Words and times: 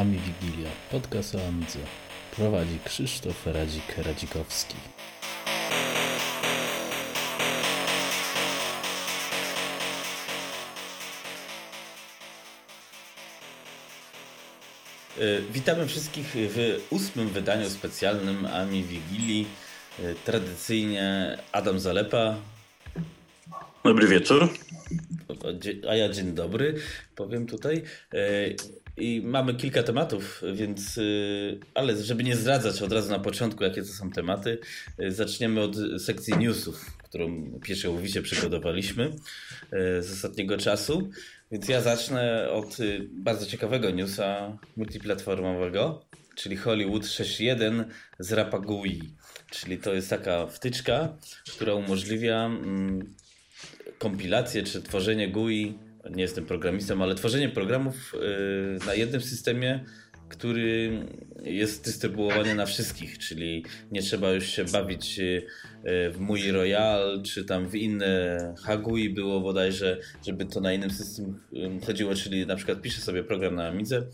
Ami 0.00 0.18
Wigilia, 0.18 0.70
podcast 0.90 1.34
o 1.34 1.38
Amidze. 1.48 1.78
Prowadzi 2.36 2.78
Krzysztof 2.84 3.46
Radzik-Radzikowski. 3.46 4.74
E, 15.18 15.40
witamy 15.52 15.86
wszystkich 15.86 16.26
w 16.34 16.86
ósmym 16.90 17.28
wydaniu 17.28 17.70
specjalnym 17.70 18.46
Ami 18.46 18.82
Wigilii. 18.82 19.46
E, 19.98 20.14
tradycyjnie 20.14 21.38
Adam 21.52 21.80
Zalepa. 21.80 22.36
Dobry 23.84 24.08
wieczór. 24.08 24.48
A 25.88 25.94
ja 25.94 26.08
dzień 26.08 26.32
dobry, 26.32 26.74
powiem 27.14 27.46
tutaj. 27.46 27.82
I 28.96 29.22
mamy 29.24 29.54
kilka 29.54 29.82
tematów, 29.82 30.42
więc, 30.54 31.00
ale 31.74 31.96
żeby 31.96 32.24
nie 32.24 32.36
zdradzać 32.36 32.82
od 32.82 32.92
razu 32.92 33.10
na 33.10 33.18
początku, 33.18 33.64
jakie 33.64 33.82
to 33.82 33.88
są 33.88 34.10
tematy, 34.10 34.58
zaczniemy 35.08 35.60
od 35.60 35.76
sekcji 35.98 36.38
newsów, 36.38 36.98
którą 37.04 37.50
pierwszołowicie 37.64 38.22
przygotowaliśmy 38.22 39.10
z 40.00 40.12
ostatniego 40.12 40.58
czasu. 40.58 41.10
Więc 41.50 41.68
ja 41.68 41.80
zacznę 41.80 42.50
od 42.50 42.80
y, 42.80 43.08
bardzo 43.12 43.46
ciekawego 43.46 43.90
newsa 43.90 44.58
multiplatformowego, 44.76 46.04
czyli 46.34 46.56
Hollywood 46.56 47.02
6.1 47.02 47.84
z 48.18 48.32
Rapagui. 48.32 49.02
Czyli 49.50 49.78
to 49.78 49.94
jest 49.94 50.10
taka 50.10 50.46
wtyczka, 50.46 51.16
która 51.54 51.74
umożliwia 51.74 52.46
mm, 52.46 53.14
kompilację 53.98 54.62
czy 54.62 54.82
tworzenie 54.82 55.28
GUI. 55.28 55.78
Nie 56.10 56.22
jestem 56.22 56.46
programistą, 56.46 57.02
ale 57.02 57.14
tworzenie 57.14 57.48
programów 57.48 58.14
y, 58.82 58.86
na 58.86 58.94
jednym 58.94 59.20
systemie 59.20 59.84
który 60.28 61.06
jest 61.42 61.84
dystrybuowany 61.84 62.54
na 62.54 62.66
wszystkich, 62.66 63.18
czyli 63.18 63.64
nie 63.92 64.02
trzeba 64.02 64.32
już 64.32 64.46
się 64.46 64.64
bawić 64.64 65.20
e, 65.20 66.10
w 66.10 66.20
mój 66.20 66.50
Royal, 66.50 67.22
czy 67.22 67.44
tam 67.44 67.68
w 67.68 67.74
inne 67.74 68.54
Hagui 68.62 69.10
było 69.10 69.40
bodajże, 69.40 70.00
żeby 70.26 70.44
to 70.44 70.60
na 70.60 70.72
innym 70.72 70.90
systemie 70.90 71.34
chodziło, 71.86 72.14
czyli 72.14 72.46
na 72.46 72.56
przykład 72.56 72.82
piszę 72.82 73.00
sobie 73.00 73.24
program 73.24 73.54
na 73.54 73.68
Amidze 73.68 74.06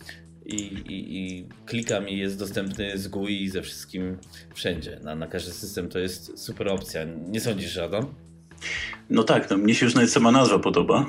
i, 0.47 0.56
i, 0.56 1.17
i 1.19 1.49
klikam 1.67 2.09
i 2.09 2.19
jest 2.19 2.39
dostępny 2.39 2.99
z 2.99 3.09
GUI 3.09 3.49
ze 3.49 3.62
wszystkim 3.62 4.19
wszędzie. 4.55 5.01
Na, 5.03 5.15
na 5.15 5.27
każdy 5.27 5.53
system 5.53 5.89
to 5.89 5.99
jest 5.99 6.39
super 6.39 6.69
opcja. 6.69 7.05
Nie 7.05 7.41
sądzisz, 7.41 7.79
Adam? 7.79 8.15
No 9.13 9.23
tak, 9.23 9.51
no 9.51 9.57
mnie 9.57 9.75
się 9.75 9.87
już 9.87 9.95
nawet 9.95 10.11
sama 10.13 10.33
nazwa 10.33 10.59
podoba. 10.59 11.07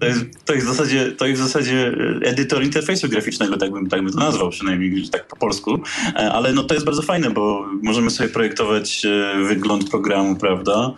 to, 0.00 0.06
jest, 0.06 0.24
to, 0.44 0.54
jest 0.54 0.66
w 0.66 0.68
zasadzie, 0.68 1.12
to 1.12 1.26
jest 1.26 1.42
w 1.42 1.44
zasadzie 1.44 1.92
e, 2.22 2.26
edytor 2.26 2.62
interfejsu 2.62 3.08
graficznego, 3.08 3.56
tak 3.56 3.72
bym, 3.72 3.88
tak 3.88 4.02
bym 4.02 4.12
to 4.12 4.18
nazwał, 4.18 4.50
przynajmniej 4.50 5.08
tak 5.08 5.26
po 5.26 5.36
polsku. 5.36 5.80
E, 6.14 6.32
ale 6.32 6.52
no 6.52 6.64
to 6.64 6.74
jest 6.74 6.86
bardzo 6.86 7.02
fajne, 7.02 7.30
bo 7.30 7.66
możemy 7.82 8.10
sobie 8.10 8.28
projektować 8.28 9.06
e, 9.06 9.44
wygląd 9.44 9.90
programu, 9.90 10.36
prawda? 10.36 10.94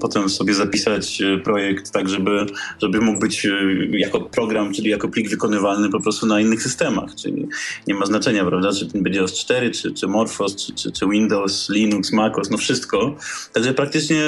Potem 0.00 0.28
sobie 0.28 0.54
zapisać 0.54 1.22
projekt 1.44 1.90
tak, 1.90 2.08
żeby, 2.08 2.46
żeby 2.82 3.00
mógł 3.00 3.20
być 3.20 3.46
jako 3.90 4.20
program, 4.20 4.72
czyli 4.74 4.90
jako 4.90 5.08
plik 5.08 5.30
wykonywalny 5.30 5.90
po 5.90 6.00
prostu 6.00 6.26
na 6.26 6.40
innych 6.40 6.62
systemach. 6.62 7.14
Czyli 7.14 7.48
nie 7.86 7.94
ma 7.94 8.06
znaczenia, 8.06 8.44
prawda, 8.44 8.72
czy 8.72 8.88
będzie 8.94 9.22
OS 9.22 9.34
4, 9.34 9.70
czy, 9.70 9.92
czy 9.92 10.06
Morphos, 10.06 10.56
czy, 10.56 10.74
czy, 10.74 10.92
czy 10.92 11.06
Windows, 11.06 11.68
Linux, 11.68 12.12
MacOS, 12.12 12.50
no 12.50 12.58
wszystko. 12.58 13.16
Także 13.52 13.74
praktycznie 13.74 14.22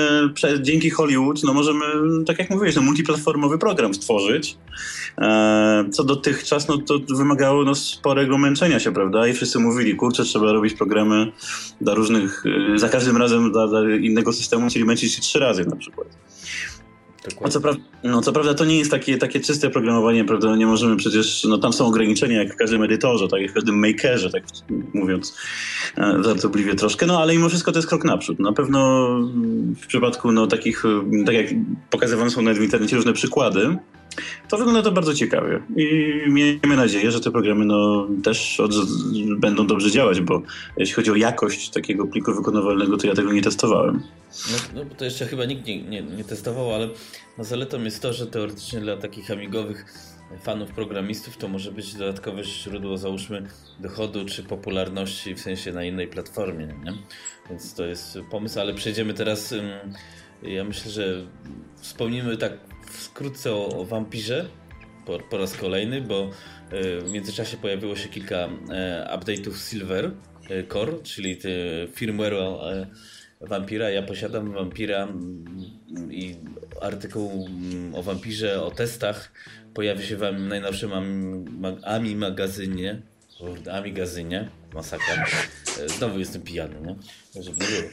dzięki 0.61 0.91
Hollywood 0.92 1.42
no 1.42 1.54
możemy, 1.54 1.84
tak 2.26 2.38
jak 2.38 2.50
mówiłeś, 2.50 2.76
no 2.76 2.82
multiplatformowy 2.82 3.58
program 3.58 3.94
stworzyć. 3.94 4.56
E, 5.18 5.84
co 5.92 6.04
dotychczas 6.04 6.68
no 6.68 6.78
to 6.78 6.98
wymagało 7.16 7.64
no, 7.64 7.74
sporego 7.74 8.39
męczenia 8.39 8.80
się, 8.80 8.92
prawda? 8.92 9.27
I 9.28 9.33
wszyscy 9.33 9.58
mówili, 9.58 9.96
kurczę, 9.96 10.24
trzeba 10.24 10.52
robić 10.52 10.74
programy 10.74 11.33
dla 11.80 11.94
różnych, 11.94 12.44
e, 12.74 12.78
za 12.78 12.89
każdym 12.89 13.17
razem 13.17 13.52
dla, 13.52 13.68
dla 13.68 13.96
innego 13.96 14.33
systemu, 14.33 14.70
czyli 14.70 14.84
męczyć 14.84 15.14
się 15.14 15.20
trzy 15.20 15.39
razy 15.39 15.64
na 15.64 15.77
przykład. 15.77 16.08
No 17.40 17.48
co, 17.48 17.60
no 18.05 18.22
co 18.22 18.33
prawda 18.33 18.55
to 18.55 18.64
nie 18.64 18.78
jest 18.78 18.90
takie, 18.90 19.18
takie 19.18 19.40
czyste 19.40 19.70
programowanie, 19.70 20.24
prawda? 20.24 20.56
Nie 20.56 20.66
możemy 20.66 20.96
przecież, 20.96 21.44
no 21.44 21.58
tam 21.58 21.72
są 21.72 21.86
ograniczenia 21.86 22.42
jak 22.42 22.55
w 22.55 22.56
każdym 22.56 22.83
edytorze, 22.83 23.28
tak 23.28 23.40
jak 23.40 23.50
w 23.50 23.55
każdym 23.55 23.78
makerze, 23.78 24.30
tak 24.30 24.42
mówiąc 24.94 25.38
e, 25.98 26.22
żartobliwie 26.24 26.74
troszkę, 26.74 27.06
no 27.06 27.20
ale 27.20 27.32
mimo 27.32 27.48
wszystko 27.48 27.72
to 27.72 27.78
jest 27.78 27.88
krok 27.88 28.05
naprzód. 28.05 28.38
Na 28.38 28.52
pewno 28.52 29.08
w 29.82 29.86
przypadku 29.86 30.32
no 30.32 30.46
takich, 30.46 30.82
tak 31.27 31.34
jak 31.34 31.46
pokazywane 31.90 32.30
są 32.30 32.42
nawet 32.42 32.58
w 32.58 32.62
internecie 32.62 32.96
różne 32.96 33.12
przykłady, 33.12 33.77
to 34.48 34.56
wygląda 34.56 34.83
to 34.83 34.92
bardzo 34.92 35.14
ciekawie 35.14 35.62
i 35.77 36.12
miejmy 36.28 36.77
nadzieję, 36.77 37.11
że 37.11 37.20
te 37.20 37.30
programy 37.30 37.64
no, 37.64 38.08
też 38.24 38.61
od, 38.61 38.73
będą 39.39 39.67
dobrze 39.67 39.90
działać, 39.90 40.20
bo 40.20 40.42
jeśli 40.77 40.95
chodzi 40.95 41.11
o 41.11 41.17
jakość 41.17 41.70
takiego 41.70 42.06
pliku 42.06 42.34
wykonywalnego, 42.34 42.96
to 42.96 43.06
ja 43.06 43.14
tego 43.14 43.33
nie 43.33 43.42
testowałem. 43.42 44.02
No, 44.50 44.58
no 44.74 44.95
to 44.98 45.05
jeszcze 45.05 45.27
chyba 45.27 45.45
nikt 45.45 45.67
nie, 45.67 45.83
nie, 45.83 46.02
nie 46.02 46.24
testował, 46.24 46.74
ale 46.74 46.89
no 47.39 47.45
zaletą 47.45 47.84
jest 47.84 48.02
to, 48.02 48.12
że 48.12 48.27
teoretycznie 48.27 48.80
dla 48.80 48.96
takich 48.96 49.30
amigowych 49.30 49.84
fanów 50.40 50.70
programistów 50.70 51.36
to 51.36 51.48
może 51.48 51.73
być 51.73 51.94
dodatkowe 51.94 52.44
źródło, 52.44 52.98
załóżmy, 52.98 53.42
dochodu 53.80 54.24
czy 54.24 54.42
popularności 54.42 55.34
w 55.34 55.40
sensie 55.40 55.73
na 55.73 55.84
innej 55.84 56.08
platformie. 56.08 56.67
Nie? 56.67 56.92
Więc 57.50 57.74
to 57.74 57.84
jest 57.84 58.18
pomysł, 58.30 58.61
ale 58.61 58.74
przejdziemy 58.74 59.14
teraz. 59.14 59.55
Ja 60.42 60.64
myślę, 60.64 60.90
że 60.90 61.27
wspomnimy 61.77 62.36
tak 62.36 62.52
wkrótce 62.92 63.53
o, 63.53 63.69
o 63.69 63.85
Vampirze 63.85 64.48
po, 65.07 65.19
po, 65.19 65.39
raz 65.39 65.57
kolejny, 65.57 66.01
bo 66.01 66.30
e, 66.70 67.01
w 67.01 67.11
międzyczasie 67.13 67.57
pojawiło 67.57 67.97
się 67.97 68.08
kilka 68.08 68.36
e, 68.36 69.08
update'ów 69.17 69.69
Silver 69.70 70.11
e, 70.51 70.67
Core, 70.67 71.03
czyli 71.03 71.39
firmware 71.95 72.35
Vampira. 73.41 73.91
Ja 73.91 74.03
posiadam 74.03 74.53
Vampira 74.53 75.03
mm, 75.03 75.45
i 76.11 76.36
artykuł 76.80 77.47
mm, 77.47 77.95
o 77.95 78.03
Vampirze, 78.03 78.63
o 78.63 78.70
testach 78.70 79.33
pojawi 79.74 80.07
się 80.07 80.17
w 80.17 80.20
najnowszym 80.39 80.91
AMI 81.85 82.17
magazynie. 82.17 83.03
AMI 83.73 83.92
gazynie. 83.92 84.51
Masakra. 84.74 85.27
Znowu 85.86 86.18
jestem 86.18 86.42
pijany, 86.42 86.74
nie? 86.80 86.96
Żeby 87.42 87.60
nie 87.60 87.66
było. 87.66 87.90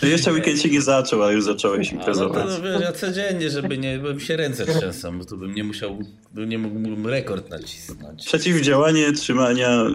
To 0.00 0.06
jeszcze 0.06 0.32
weekend 0.32 0.62
się 0.62 0.68
nie 0.68 0.82
zaczął, 0.82 1.22
a 1.22 1.32
już 1.32 1.44
zacząłeś 1.44 1.92
imprezować. 1.92 2.46
No 2.46 2.56
to, 2.56 2.62
no, 2.62 2.80
ja 2.80 2.92
codziennie, 2.92 3.50
żeby 3.50 3.78
nie, 3.78 3.98
bym 3.98 4.20
się 4.20 4.36
ręce 4.36 4.66
trzęsą, 4.66 5.18
bo 5.18 5.24
to 5.24 5.36
bym 5.36 5.54
nie 5.54 5.64
musiał, 5.64 5.98
bym 6.34 6.48
nie 6.48 6.58
mógłbym 6.58 7.06
rekord 7.06 7.50
nacisnąć. 7.50 8.26
Przeciwdziałanie 8.26 9.12
trzymania 9.12 9.82
y, 9.82 9.92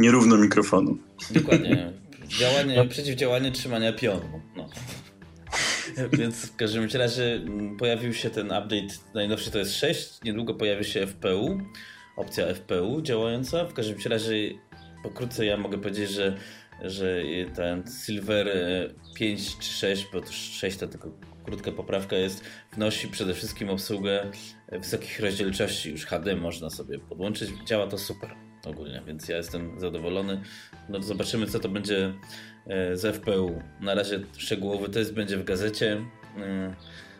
nierówno 0.00 0.36
mikrofonu. 0.36 0.98
Dokładnie. 1.30 1.92
Działanie, 2.38 2.76
no. 2.76 2.86
przeciwdziałanie 2.86 3.52
trzymania 3.52 3.92
pionu. 3.92 4.40
No. 4.56 4.68
Więc 6.18 6.36
w 6.36 6.56
każdym 6.56 6.88
razie 6.94 7.34
mm, 7.34 7.76
pojawił 7.76 8.14
się 8.14 8.30
ten 8.30 8.46
update, 8.46 8.94
najnowszy 9.14 9.50
to 9.50 9.58
jest 9.58 9.74
6, 9.74 10.10
niedługo 10.24 10.54
pojawi 10.54 10.84
się 10.84 11.06
FPU, 11.06 11.60
opcja 12.16 12.54
FPU 12.54 13.02
działająca. 13.02 13.64
W 13.64 13.72
każdym 13.72 13.96
razie 14.06 14.50
pokrótce 15.06 15.46
ja 15.46 15.56
mogę 15.56 15.78
powiedzieć, 15.78 16.10
że, 16.10 16.36
że 16.82 17.22
ten 17.54 17.82
Silver 18.04 18.48
5 19.14 19.40
e, 19.40 19.62
czy 19.62 19.72
6, 19.72 20.06
bo 20.12 20.20
to 20.20 20.32
6 20.32 20.76
to 20.76 20.86
tylko 20.86 21.10
krótka 21.44 21.72
poprawka 21.72 22.16
jest, 22.16 22.44
wnosi 22.72 23.08
przede 23.08 23.34
wszystkim 23.34 23.70
obsługę 23.70 24.30
wysokich 24.72 25.20
rozdzielczości. 25.20 25.90
Już 25.90 26.06
HD 26.06 26.36
można 26.36 26.70
sobie 26.70 26.98
podłączyć. 26.98 27.50
Działa 27.66 27.86
to 27.86 27.98
super 27.98 28.30
ogólnie, 28.66 29.02
więc 29.06 29.28
ja 29.28 29.36
jestem 29.36 29.80
zadowolony. 29.80 30.40
No 30.88 31.02
zobaczymy, 31.02 31.46
co 31.46 31.60
to 31.60 31.68
będzie 31.68 32.14
e, 32.66 32.96
z 32.96 33.16
FPU. 33.16 33.62
Na 33.80 33.94
razie 33.94 34.20
szczegółowy 34.36 34.88
test 34.88 35.14
będzie 35.14 35.36
w 35.36 35.44
gazecie. 35.44 36.04
E, 36.38 36.74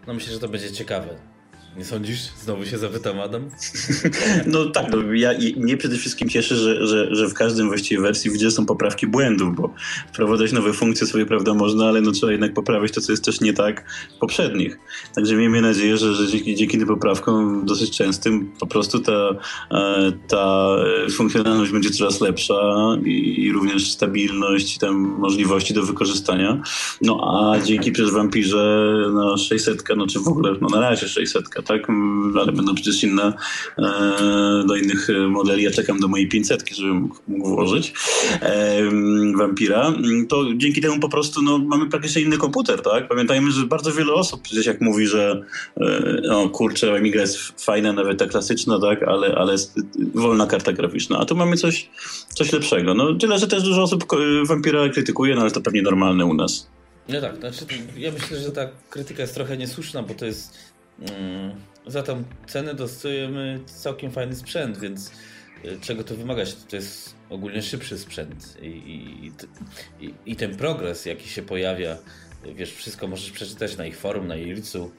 no 0.07 0.15
myślę, 0.15 0.33
że 0.33 0.39
to 0.39 0.49
będzie 0.49 0.73
ciekawe. 0.73 1.36
Nie 1.77 1.85
sądzisz? 1.85 2.19
Znowu 2.45 2.67
się 2.67 2.79
zapytam, 2.79 3.21
Adam? 3.21 3.51
No 4.47 4.65
tak, 4.65 4.87
no, 4.93 5.13
ja, 5.13 5.31
mnie 5.57 5.77
przede 5.77 5.97
wszystkim 5.97 6.29
cieszy, 6.29 6.57
że, 6.57 6.87
że, 6.87 7.15
że 7.15 7.29
w 7.29 7.35
każdym 7.35 7.69
właściwie 7.69 8.03
wersji 8.03 8.31
widzę 8.31 8.51
są 8.51 8.67
poprawki 8.67 9.07
błędów, 9.07 9.57
bo 9.57 9.75
wprowadzać 10.09 10.53
nowe 10.53 10.73
funkcje 10.73 11.07
sobie, 11.07 11.27
prawda, 11.27 11.55
można, 11.55 11.89
ale 11.89 12.01
no 12.01 12.13
trzeba 12.13 12.33
jednak 12.33 12.55
poprawić 12.55 12.93
to, 12.93 13.01
co 13.01 13.13
jest 13.13 13.25
też 13.25 13.41
nie 13.41 13.53
tak 13.53 13.85
w 14.17 14.19
poprzednich. 14.19 14.79
Także 15.15 15.37
miejmy 15.37 15.61
nadzieję, 15.61 15.97
że, 15.97 16.15
że 16.15 16.29
dzięki, 16.29 16.55
dzięki 16.55 16.79
tym 16.79 16.89
poprawkom 16.89 17.67
dosyć 17.67 17.97
częstym 17.97 18.53
po 18.61 18.67
prostu 18.67 19.01
ta, 19.01 19.31
e, 19.71 20.13
ta 20.29 20.77
funkcjonalność 21.11 21.73
będzie 21.73 21.91
coraz 21.91 22.21
lepsza 22.21 22.55
i, 23.05 23.45
i 23.45 23.53
również 23.53 23.93
stabilność 23.93 24.77
i 24.77 24.79
tam 24.79 24.95
możliwości 24.97 25.75
do 25.75 25.83
wykorzystania. 25.83 26.63
No 27.03 27.21
a 27.21 27.61
dzięki 27.61 27.93
przez 27.93 28.11
Vampirze 28.11 28.89
na 29.15 29.37
600, 29.37 29.85
no 29.97 30.07
czy 30.07 30.21
w 30.21 30.29
ogóle, 30.29 30.55
no 30.61 30.69
na 30.69 30.81
razie 30.81 31.09
600, 31.09 31.49
tak, 31.67 31.83
ale 32.41 32.53
będą 32.53 32.75
przecież 32.75 33.05
inne 33.05 33.33
e, 33.79 33.83
do 34.67 34.77
innych 34.77 35.09
modeli. 35.29 35.63
Ja 35.63 35.71
czekam 35.71 36.01
do 36.01 36.09
mojej 36.09 36.29
500, 36.29 36.77
żeby 36.77 36.95
mógł, 36.95 37.17
włożyć 37.29 37.93
e, 38.41 38.83
Vampira. 39.37 39.93
To 40.29 40.45
dzięki 40.57 40.81
temu 40.81 41.01
po 41.01 41.09
prostu 41.09 41.43
no, 41.43 41.59
mamy 41.59 41.87
praktycznie 41.91 42.23
inny 42.23 42.39
komputer, 42.39 42.83
tak? 42.83 43.09
Pamiętajmy, 43.09 43.51
że 43.51 43.67
bardzo 43.67 43.93
wiele 43.93 44.13
osób 44.13 44.43
przecież 44.43 44.67
jak 44.67 44.81
mówi, 44.81 45.07
że 45.07 45.43
e, 45.77 46.21
no 46.25 46.49
kurczę, 46.49 46.97
Amiga 46.97 47.21
jest 47.21 47.65
fajna, 47.65 47.93
nawet 47.93 48.19
ta 48.19 48.27
klasyczna, 48.27 48.81
tak, 48.81 49.03
ale, 49.03 49.35
ale 49.35 49.53
jest 49.53 49.75
wolna 50.15 50.47
karta 50.47 50.73
graficzna. 50.73 51.19
A 51.19 51.25
tu 51.25 51.37
mamy 51.37 51.57
coś, 51.57 51.91
coś 52.29 52.53
lepszego. 52.53 52.95
No 52.95 53.15
tyle, 53.15 53.39
że 53.39 53.47
też 53.47 53.63
dużo 53.63 53.83
osób 53.83 54.05
Vampira 54.45 54.89
krytykuje, 54.89 55.35
no 55.35 55.41
ale 55.41 55.51
to 55.51 55.61
pewnie 55.61 55.83
normalne 55.83 56.27
u 56.27 56.35
nas. 56.35 56.69
No 57.09 57.21
tak, 57.21 57.37
znaczy 57.37 57.65
ja 57.97 58.13
myślę, 58.13 58.39
że 58.39 58.53
ta 58.53 58.69
krytyka 58.91 59.23
jest 59.23 59.35
trochę 59.35 59.57
niesłuszna, 59.57 60.03
bo 60.03 60.15
to 60.15 60.27
jest 60.27 60.55
mm, 60.55 60.76
za 61.87 62.03
tą 62.03 62.25
cenę 62.47 62.75
dostajemy 62.75 63.61
całkiem 63.67 64.11
fajny 64.11 64.37
sprzęt, 64.37 64.79
więc 64.79 65.11
y, 65.65 65.81
czego 65.81 66.05
to 66.05 66.15
wymagać? 66.15 66.55
To 66.55 66.77
jest 66.77 67.15
ogólnie 67.31 67.63
szybszy 67.63 67.99
sprzęt 67.99 68.57
i, 68.63 68.67
i, 68.67 69.33
i, 70.07 70.15
i 70.27 70.37
ten 70.37 70.57
progres, 70.57 71.07
jaki 71.07 71.29
się 71.29 71.43
pojawia, 71.43 71.99
wiesz, 72.55 72.73
wszystko 72.73 73.07
możesz 73.07 73.31
przeczytać 73.31 73.77
na 73.77 73.87
ich 73.87 73.97
forum, 73.97 74.27
na 74.27 74.37
Ilicu, 74.37 74.91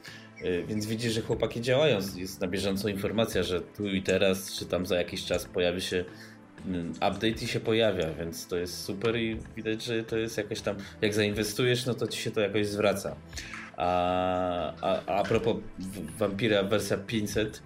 y, 0.41 0.63
więc 0.67 0.85
widzisz, 0.85 1.13
że 1.13 1.21
chłopaki 1.21 1.61
działają, 1.61 1.99
jest 2.15 2.41
na 2.41 2.47
bieżąco 2.47 2.89
informacja, 2.89 3.43
że 3.43 3.61
tu 3.61 3.87
i 3.87 4.01
teraz, 4.01 4.53
czy 4.53 4.65
tam 4.65 4.85
za 4.85 4.95
jakiś 4.95 5.25
czas 5.25 5.45
pojawi 5.45 5.81
się 5.81 6.05
update 6.95 7.43
i 7.43 7.47
się 7.47 7.59
pojawia, 7.59 8.13
więc 8.13 8.47
to 8.47 8.57
jest 8.57 8.83
super 8.83 9.15
i 9.15 9.39
widać, 9.55 9.83
że 9.83 10.03
to 10.03 10.17
jest 10.17 10.37
jakoś 10.37 10.61
tam, 10.61 10.75
jak 11.01 11.13
zainwestujesz, 11.13 11.85
no 11.85 11.93
to 11.93 12.07
ci 12.07 12.21
się 12.21 12.31
to 12.31 12.41
jakoś 12.41 12.67
zwraca. 12.67 13.15
A, 13.77 14.73
a, 14.81 15.19
a 15.19 15.23
propos 15.23 15.55
Vampira 16.17 16.63
wersja 16.63 16.97
500, 16.97 17.63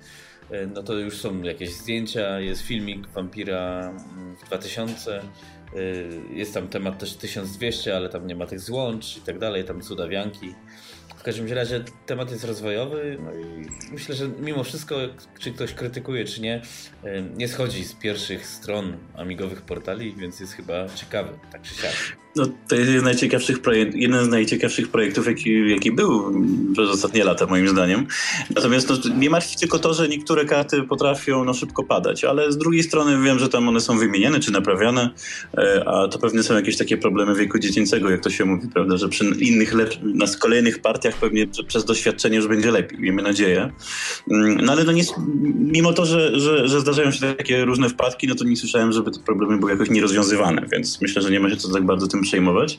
e, 0.51 0.67
no 0.67 0.83
to 0.83 0.93
już 0.93 1.17
są 1.17 1.41
jakieś 1.41 1.73
zdjęcia, 1.73 2.39
jest 2.39 2.61
filmik 2.61 3.07
Vampira 3.07 3.79
mm, 3.89 4.35
w 4.35 4.43
2000, 4.47 5.17
e, 5.17 5.23
jest 6.33 6.53
tam 6.53 6.67
temat 6.67 6.99
też 6.99 7.15
1200, 7.15 7.95
ale 7.95 8.09
tam 8.09 8.27
nie 8.27 8.35
ma 8.35 8.45
tych 8.45 8.59
złącz 8.59 9.17
i 9.17 9.21
tak 9.21 9.39
dalej, 9.39 9.63
tam 9.63 9.81
cudawianki. 9.81 10.55
W 11.21 11.23
każdym 11.23 11.53
razie 11.53 11.83
temat 12.05 12.31
jest 12.31 12.43
rozwojowy, 12.43 13.17
no 13.25 13.31
i 13.33 13.69
myślę, 13.91 14.15
że 14.15 14.29
mimo 14.39 14.63
wszystko, 14.63 14.95
czy 15.39 15.51
ktoś 15.51 15.73
krytykuje, 15.73 16.25
czy 16.25 16.41
nie, 16.41 16.61
nie 17.37 17.47
schodzi 17.47 17.83
z 17.83 17.93
pierwszych 17.93 18.47
stron 18.47 18.97
amigowych 19.17 19.61
portali, 19.61 20.15
więc 20.15 20.39
jest 20.39 20.53
chyba 20.53 20.89
ciekawy, 20.89 21.29
tak 21.51 21.61
czy 21.61 21.75
siak. 21.75 22.21
No, 22.35 22.45
to 22.67 22.75
jest 22.75 22.87
jeden 22.87 23.01
z 23.01 23.03
najciekawszych, 23.03 23.57
jeden 23.93 24.25
z 24.25 24.27
najciekawszych 24.27 24.87
projektów, 24.87 25.27
jaki, 25.27 25.69
jaki 25.69 25.91
był 25.91 26.33
przez 26.73 26.89
ostatnie 26.89 27.23
lata, 27.23 27.45
moim 27.45 27.67
zdaniem. 27.67 28.07
Natomiast 28.55 28.89
no, 28.89 29.15
nie 29.15 29.29
martwi 29.29 29.57
tylko 29.59 29.79
to, 29.79 29.93
że 29.93 30.07
niektóre 30.07 30.45
karty 30.45 30.83
potrafią 30.83 31.43
no, 31.45 31.53
szybko 31.53 31.83
padać, 31.83 32.23
ale 32.23 32.51
z 32.51 32.57
drugiej 32.57 32.83
strony 32.83 33.23
wiem, 33.23 33.39
że 33.39 33.49
tam 33.49 33.67
one 33.67 33.81
są 33.81 33.97
wymieniane 33.97 34.39
czy 34.39 34.51
naprawiane, 34.51 35.09
e, 35.57 35.83
a 35.87 36.07
to 36.07 36.19
pewnie 36.19 36.43
są 36.43 36.55
jakieś 36.55 36.77
takie 36.77 36.97
problemy 36.97 37.35
wieku 37.35 37.59
dziecięcego, 37.59 38.09
jak 38.09 38.21
to 38.21 38.29
się 38.29 38.45
mówi, 38.45 38.67
prawda, 38.67 38.97
że 38.97 39.09
przy 39.09 39.25
innych, 39.25 39.73
na 40.03 40.25
kolejnych 40.39 40.81
partiach 40.81 41.10
pewnie 41.15 41.47
przez 41.67 41.85
doświadczenie 41.85 42.37
już 42.37 42.47
będzie 42.47 42.71
lepiej, 42.71 42.99
miejmy 42.99 43.21
nadzieję. 43.21 43.71
Mm, 44.31 44.65
no 44.65 44.71
ale 44.71 44.83
no 44.83 44.91
nie, 44.91 45.03
mimo 45.55 45.93
to, 45.93 46.05
że, 46.05 46.39
że, 46.39 46.67
że 46.67 46.79
zdarzają 46.79 47.11
się 47.11 47.33
takie 47.33 47.65
różne 47.65 47.89
wpadki, 47.89 48.27
no 48.27 48.35
to 48.35 48.43
nie 48.43 48.57
słyszałem, 48.57 48.91
żeby 48.91 49.11
te 49.11 49.19
problemy 49.19 49.57
były 49.57 49.71
jakoś 49.71 49.89
nierozwiązywane, 49.89 50.65
więc 50.71 51.01
myślę, 51.01 51.21
że 51.21 51.31
nie 51.31 51.39
ma 51.39 51.49
się 51.49 51.55
co 51.55 51.73
tak 51.73 51.85
bardzo 51.85 52.07
tym 52.07 52.21
przejmować. 52.21 52.77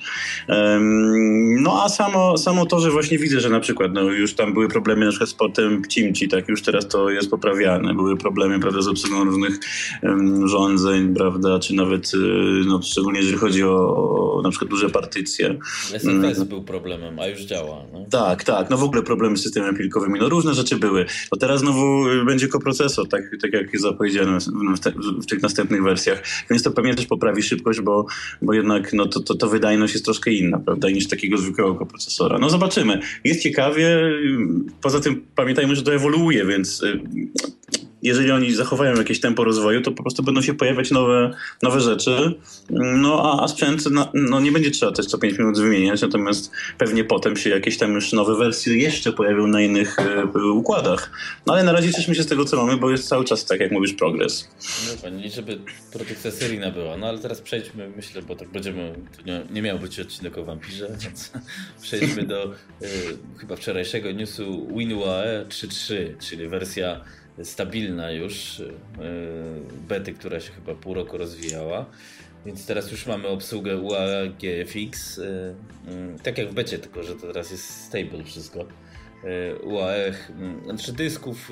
No 1.61 1.83
a 1.85 1.89
samo, 1.89 2.39
samo 2.39 2.67
to, 2.67 2.81
że 2.81 2.91
właśnie 2.91 3.19
widzę, 3.19 3.41
że 3.41 3.51
na 3.51 3.61
przykład 3.61 3.93
no, 3.93 4.03
już 4.03 4.35
tam 4.35 4.53
były 4.53 4.69
problemy 4.69 5.05
na 5.05 5.11
przykład 5.11 5.31
z 5.31 5.35
portem 5.35 5.83
Cimci, 5.89 6.29
tak 6.29 6.49
już 6.49 6.63
teraz 6.63 6.89
to 6.89 7.11
jest 7.11 7.31
poprawiane. 7.31 7.95
Były 7.95 8.17
problemy 8.17 8.61
prawda, 8.61 8.83
z 8.83 8.89
obsługą 8.89 9.25
różnych 9.25 9.61
urządzeń, 10.45 11.15
prawda, 11.15 11.59
czy 11.59 11.75
nawet 11.75 12.15
y, 12.15 12.19
no, 12.67 12.83
szczególnie 12.83 13.21
jeżeli 13.21 13.39
chodzi 13.39 13.65
o, 13.65 14.37
o 14.37 14.43
na 14.43 14.51
przykład 14.51 14.71
duże 14.71 14.91
partycje. 14.91 15.59
SFS 15.93 16.05
mm. 16.05 16.49
był 16.49 16.63
problemem, 16.63 17.19
a 17.19 17.27
już 17.27 17.41
działa. 17.41 17.85
No? 17.93 18.07
Tak, 18.11 18.22
tak. 18.45 18.71
No 18.71 18.77
w 18.77 18.83
ogóle 18.83 19.03
problemy 19.03 19.37
z 19.37 19.43
systemem 19.43 19.77
pilkowym. 19.77 20.17
No 20.21 20.29
różne 20.29 20.55
rzeczy 20.55 20.77
były. 20.77 21.07
To 21.31 21.37
teraz 21.37 21.61
znowu 21.61 22.09
y, 22.09 22.25
będzie 22.25 22.49
koprocesor, 22.49 23.09
tak, 23.09 23.23
tak 23.43 23.53
jak 23.53 23.73
jest 23.73 23.83
zapowiedziane 23.83 24.39
w, 24.41 25.23
w, 25.23 25.27
tych 25.27 25.43
następnych 25.43 25.83
wersjach. 25.83 26.23
Więc 26.51 26.63
to 26.63 26.71
pewnie 26.71 26.95
też 26.95 27.07
poprawi 27.07 27.43
szybkość, 27.43 27.81
bo, 27.81 28.07
bo 28.43 28.53
jednak 28.53 28.93
no, 28.93 29.07
to, 29.07 29.21
to, 29.21 29.35
to 29.35 29.49
wydajność 29.49 29.93
jest 29.93 30.05
troszkę 30.05 30.33
inna, 30.33 30.59
prawda, 30.59 30.91
niż 30.91 31.09
takiego 31.09 31.39
zwykłego 31.39 31.75
koprocesora. 31.75 32.39
No 32.39 32.51
zobaczymy. 32.51 33.01
Jest 33.25 33.43
ciekawie. 33.43 34.01
Poza 34.83 35.01
tym 35.01 35.23
pamiętajmy, 35.37 35.77
że 35.77 35.83
to 35.83 35.95
ewoluuje, 35.95 36.47
więc 36.47 36.83
y, 36.83 37.01
jeżeli 38.03 38.31
oni 38.31 38.55
zachowają 38.55 38.97
jakieś 38.97 39.21
tempo 39.21 39.45
rozwoju, 39.45 39.81
to 39.81 39.93
po 39.93 40.03
prostu 40.03 40.23
będą 40.23 40.43
się 40.43 40.55
pojawiać 40.55 40.91
nowe, 40.91 41.31
nowe 41.63 41.81
rzeczy, 41.81 42.35
no 42.71 43.23
a, 43.23 43.45
a 43.45 43.49
sprzęt 43.49 43.85
no, 43.91 44.11
no 44.15 44.41
nie 44.41 44.53
będzie 44.53 44.71
trzeba 44.71 44.93
też 44.93 45.07
co 45.07 45.19
5 45.19 45.39
minut 45.39 45.59
wymieniać, 45.59 46.03
natomiast 46.03 46.51
pewnie 46.79 47.05
potem 47.05 47.37
się 47.37 47.51
jakieś 47.51 47.79
tam 47.79 47.93
już 47.95 48.13
nowe 48.13 48.37
wersje 48.37 48.77
jeszcze 48.77 49.13
pojawią 49.13 49.47
na 49.47 49.61
innych 49.61 49.97
e, 49.99 50.43
układach. 50.53 51.11
No 51.47 51.53
ale 51.53 51.63
na 51.63 51.73
razie 51.73 51.93
cieszymy 51.93 52.15
się 52.15 52.23
z 52.23 52.27
tego, 52.27 52.45
co 52.45 52.57
mamy, 52.57 52.77
bo 52.77 52.91
jest 52.91 53.09
cały 53.09 53.25
czas, 53.25 53.45
tak 53.45 53.61
jak 53.61 53.73
mówisz, 53.73 53.93
progres. 53.93 54.49
No 54.89 55.03
pani, 55.03 55.31
żeby 55.31 55.59
produkcja 55.93 56.31
seryjna 56.31 56.71
była, 56.71 56.97
no 56.97 57.07
ale 57.07 57.19
teraz 57.19 57.41
przejdźmy, 57.41 57.93
myślę, 57.97 58.23
bo 58.23 58.37
tak 58.37 58.49
będziemy, 58.49 58.95
nie, 59.27 59.43
nie 59.51 59.63
miał 59.63 59.79
być 59.79 60.01
odcinek 60.01 60.39
o 60.39 60.45
wampirze, 60.45 60.89
więc 61.03 61.33
przejdźmy 61.83 62.23
do 62.23 62.45
y, 62.45 62.87
chyba 63.39 63.57
wczorajszego 63.57 64.13
newsu 64.13 64.69
WinUAE 64.77 65.45
3.3, 65.49 65.95
czyli 66.29 66.49
wersja 66.49 67.01
stabilna 67.43 68.11
już 68.11 68.61
e, 68.61 68.65
bety, 69.89 70.13
która 70.13 70.41
się 70.41 70.53
chyba 70.53 70.75
pół 70.75 70.95
roku 70.95 71.19
rozwijała. 71.19 71.87
Więc 72.47 72.67
teraz 72.67 72.91
już 72.91 73.07
mamy 73.07 73.29
obsługę 73.29 73.77
UAGFX, 73.77 75.19
e, 75.19 75.55
mm, 75.87 76.19
tak 76.19 76.39
jak 76.39 76.51
w 76.51 76.55
becie, 76.55 76.79
tylko 76.79 77.03
że 77.03 77.15
to 77.15 77.27
teraz 77.27 77.51
jest 77.51 77.85
stable 77.85 78.25
wszystko. 78.25 78.67
UAE, 79.65 80.13
znaczy 80.65 80.93
dysków 80.93 81.51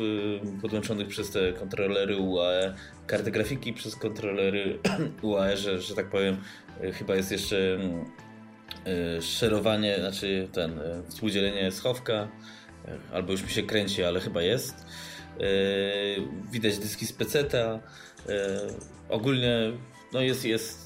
podłączonych 0.62 1.08
przez 1.08 1.30
te 1.30 1.52
kontrolery 1.52 2.16
UAE, 2.16 2.74
karty 3.06 3.30
grafiki 3.30 3.72
przez 3.72 3.96
kontrolery 3.96 4.78
UAE, 5.22 5.56
że, 5.56 5.80
że 5.80 5.94
tak 5.94 6.10
powiem, 6.10 6.36
chyba 6.92 7.16
jest 7.16 7.32
jeszcze 7.32 7.78
szerowanie, 9.20 9.96
znaczy 9.98 10.48
ten 10.52 10.80
współdzielenie 11.08 11.72
schowka, 11.72 12.28
albo 13.12 13.32
już 13.32 13.42
mi 13.42 13.48
się 13.48 13.62
kręci, 13.62 14.04
ale 14.04 14.20
chyba 14.20 14.42
jest. 14.42 14.86
E, 15.40 15.42
widać 16.50 16.78
dyski 16.78 17.06
z 17.06 17.12
peceta. 17.12 17.80
E, 18.28 18.60
ogólnie 19.08 19.72
no 20.12 20.20
jest, 20.20 20.44
jest, 20.44 20.78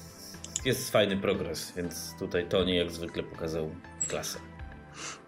jest 0.65 0.91
fajny 0.91 1.17
progres, 1.17 1.73
więc 1.77 2.15
tutaj 2.19 2.45
Tony 2.49 2.75
jak 2.75 2.91
zwykle 2.91 3.23
pokazał 3.23 3.69
klasę. 4.07 4.39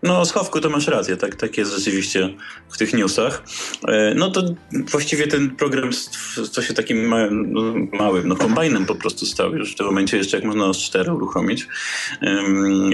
No, 0.03 0.25
schowku 0.25 0.61
to 0.61 0.69
masz 0.69 0.87
rację, 0.87 1.17
tak, 1.17 1.35
tak 1.35 1.57
jest 1.57 1.75
rzeczywiście 1.75 2.29
w 2.69 2.77
tych 2.77 2.93
newsach. 2.93 3.43
E, 3.87 4.13
no 4.15 4.31
to 4.31 4.43
właściwie 4.91 5.27
ten 5.27 5.55
program 5.55 5.89
co 6.51 6.61
się 6.61 6.73
takim 6.73 7.05
małym, 7.97 8.27
no, 8.27 8.35
kombajnem 8.35 8.85
po 8.85 8.95
prostu 8.95 9.25
stał 9.25 9.55
już 9.55 9.73
w 9.73 9.75
tym 9.75 9.85
momencie 9.85 10.17
jeszcze 10.17 10.37
jak 10.37 10.45
można 10.45 10.73
z 10.73 10.77
4 10.77 11.13
uruchomić. 11.13 11.67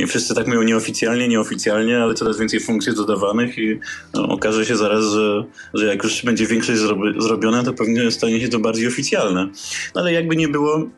Wszyscy 0.08 0.36
tak 0.36 0.48
mówią 0.48 0.62
nieoficjalnie, 0.62 1.28
nieoficjalnie, 1.28 2.04
ale 2.04 2.14
coraz 2.14 2.40
więcej 2.40 2.60
funkcji 2.60 2.96
dodawanych 2.96 3.58
i 3.58 3.80
no, 4.14 4.28
okaże 4.28 4.66
się 4.66 4.76
zaraz, 4.76 5.06
że, 5.06 5.46
że 5.74 5.86
jak 5.86 6.04
już 6.04 6.26
będzie 6.26 6.48
większość 6.48 6.82
zrobiona, 7.18 7.64
to 7.64 7.74
pewnie 7.74 8.12
stanie 8.12 8.42
się 8.42 8.50
to 8.50 8.60
bardziej 8.60 8.88
oficjalne. 8.88 9.50
No, 9.96 10.02
ale 10.02 10.14
jakby 10.14 10.36
nie 10.36 10.48
było, 10.48 10.90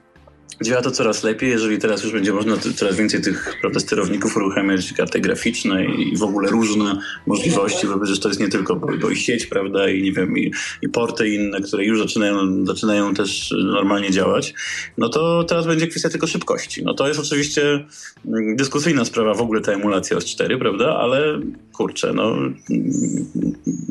Działa 0.62 0.82
to 0.82 0.92
coraz 0.92 1.24
lepiej, 1.24 1.50
jeżeli 1.50 1.78
teraz 1.78 2.04
już 2.04 2.14
będzie 2.14 2.34
można 2.34 2.58
coraz 2.58 2.96
więcej 2.96 3.22
tych 3.22 3.58
prawda, 3.62 3.80
sterowników 3.80 4.38
uruchamiać, 4.38 4.94
karty 4.94 5.20
graficzne 5.20 5.86
i 5.86 6.18
w 6.18 6.24
ogóle 6.24 6.50
różne 6.50 7.00
możliwości, 7.28 7.88
bo 7.88 8.00
przecież 8.00 8.20
to 8.20 8.28
jest 8.28 8.40
nie 8.40 8.50
tylko 8.50 8.76
bo 8.76 9.10
i 9.10 9.16
sieć, 9.16 9.46
prawda, 9.46 9.90
i 9.90 10.04
nie 10.04 10.12
wiem, 10.12 10.38
i, 10.38 10.52
i 10.82 10.90
porty 10.90 11.30
inne, 11.30 11.62
które 11.62 11.86
już 11.86 12.00
zaczynają, 12.00 12.66
zaczynają 12.66 13.14
też 13.14 13.54
normalnie 13.74 14.12
działać, 14.12 14.54
no 14.98 15.10
to 15.10 15.44
teraz 15.44 15.68
będzie 15.68 15.88
kwestia 15.88 16.10
tylko 16.10 16.28
szybkości. 16.28 16.84
No 16.84 16.94
to 16.94 17.08
jest 17.08 17.20
oczywiście 17.20 17.86
mm, 18.26 18.56
dyskusyjna 18.56 19.06
sprawa 19.06 19.34
w 19.34 19.42
ogóle 19.42 19.62
ta 19.62 19.72
emulacja 19.72 20.18
OS4, 20.18 20.60
prawda, 20.60 20.96
ale 20.96 21.40
kurczę, 21.74 22.14
no 22.14 22.36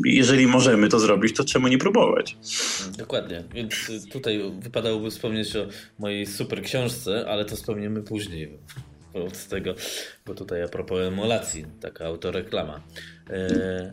jeżeli 0.05 0.47
możemy 0.47 0.89
to 0.89 0.99
zrobić, 0.99 1.37
to 1.37 1.45
czemu 1.45 1.69
nie 1.69 1.79
próbować? 1.79 2.37
Dokładnie, 2.99 3.45
więc 3.55 3.75
tutaj 4.13 4.41
wypadałoby 4.61 5.11
wspomnieć 5.11 5.57
o 5.57 5.67
mojej 5.99 6.27
super 6.27 6.63
książce, 6.63 7.25
ale 7.29 7.45
to 7.45 7.57
wspomniemy 7.57 8.03
później 8.03 8.59
wobec 9.15 9.49
tego, 9.49 9.75
bo 10.27 10.35
tutaj 10.35 10.63
a 10.63 10.69
propos 10.69 11.01
emulacji, 11.01 11.65
taka 11.81 12.07
autoreklama. 12.07 12.81
E, 13.31 13.93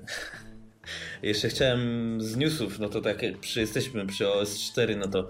jeszcze 1.24 1.50
chciałem 1.50 2.18
z 2.22 2.36
newsów, 2.36 2.80
no 2.80 2.90
to 2.90 3.02
tak 3.02 3.22
jak 3.22 3.40
przy, 3.40 3.60
jesteśmy 3.60 4.06
przy 4.06 4.26
OS4, 4.26 4.98
no 4.98 5.08
to 5.08 5.30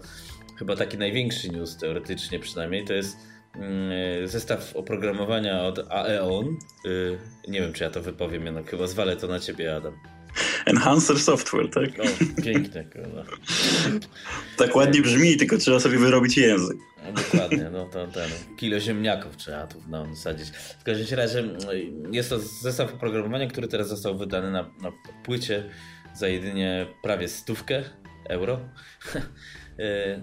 chyba 0.60 0.76
taki 0.76 0.98
największy 0.98 1.50
news 1.50 1.78
teoretycznie 1.78 2.40
przynajmniej, 2.40 2.86
to 2.86 2.94
jest 2.94 3.18
mm, 3.56 4.28
zestaw 4.28 4.76
oprogramowania 4.76 5.64
od 5.64 5.80
AEON. 5.90 6.58
E, 6.86 7.52
nie 7.52 7.62
wiem, 7.62 7.74
czy 7.74 7.84
ja 7.84 7.90
to 7.90 8.02
wypowiem, 8.02 8.46
jednak 8.46 8.70
chyba 8.70 8.88
zwalę 8.88 9.16
to 9.16 9.28
na 9.28 9.40
ciebie, 9.40 9.76
Adam. 9.76 9.94
Enhancer 10.66 11.20
Software, 11.20 11.70
tak? 11.70 11.98
No, 11.98 12.04
piękne, 12.44 12.84
kurwa. 12.84 13.24
Tak 14.58 14.76
ładnie 14.76 15.02
brzmi, 15.02 15.38
tylko 15.38 15.58
trzeba 15.58 15.80
sobie 15.80 15.98
wyrobić 15.98 16.38
język. 16.38 16.78
No, 17.06 17.12
dokładnie, 17.12 17.70
no 17.72 17.86
to 17.86 18.08
ten 18.08 18.30
kilo 18.58 18.80
ziemniaków 18.80 19.38
trzeba 19.38 19.68
tu 19.68 19.84
no, 19.90 20.16
sadzić. 20.16 20.50
W 20.80 20.84
każdym 20.84 21.18
razie 21.18 21.44
jest 22.12 22.30
to 22.30 22.40
zestaw 22.40 22.94
oprogramowania, 22.94 23.48
który 23.48 23.68
teraz 23.68 23.88
został 23.88 24.18
wydany 24.18 24.52
na, 24.52 24.62
na 24.82 24.92
płycie 25.24 25.70
za 26.16 26.28
jedynie 26.28 26.86
prawie 27.04 27.28
stówkę 27.28 27.84
euro. 28.30 28.60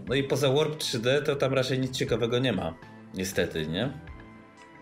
No 0.09 0.15
i 0.15 0.25
poza 0.25 0.53
Warp 0.53 0.77
3D 0.77 1.23
to 1.23 1.37
tam 1.37 1.55
raczej 1.55 1.79
nic 1.79 1.97
ciekawego 1.97 2.39
nie 2.39 2.53
ma. 2.53 2.75
Niestety, 3.15 3.67
nie? 3.67 3.91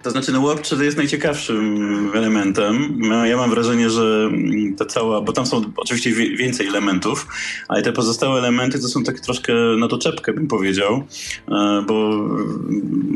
To 0.07 0.11
znaczy, 0.11 0.33
no 0.33 0.41
Warp 0.41 0.61
3D 0.61 0.83
jest 0.83 0.97
najciekawszym 0.97 2.11
elementem. 2.15 3.01
Ja 3.25 3.37
mam 3.37 3.51
wrażenie, 3.51 3.91
że 3.91 4.31
ta 4.79 4.85
cała, 4.85 5.21
bo 5.21 5.33
tam 5.33 5.47
są 5.47 5.63
oczywiście 5.77 6.13
więcej 6.37 6.67
elementów, 6.67 7.27
ale 7.69 7.83
te 7.83 7.93
pozostałe 7.93 8.39
elementy 8.39 8.81
to 8.81 8.89
są 8.89 9.03
takie 9.03 9.21
troszkę 9.21 9.53
na 9.79 9.89
doczepkę, 9.89 10.33
bym 10.33 10.49
powiedział, 10.49 11.05
e, 11.49 11.85
bo 11.87 12.29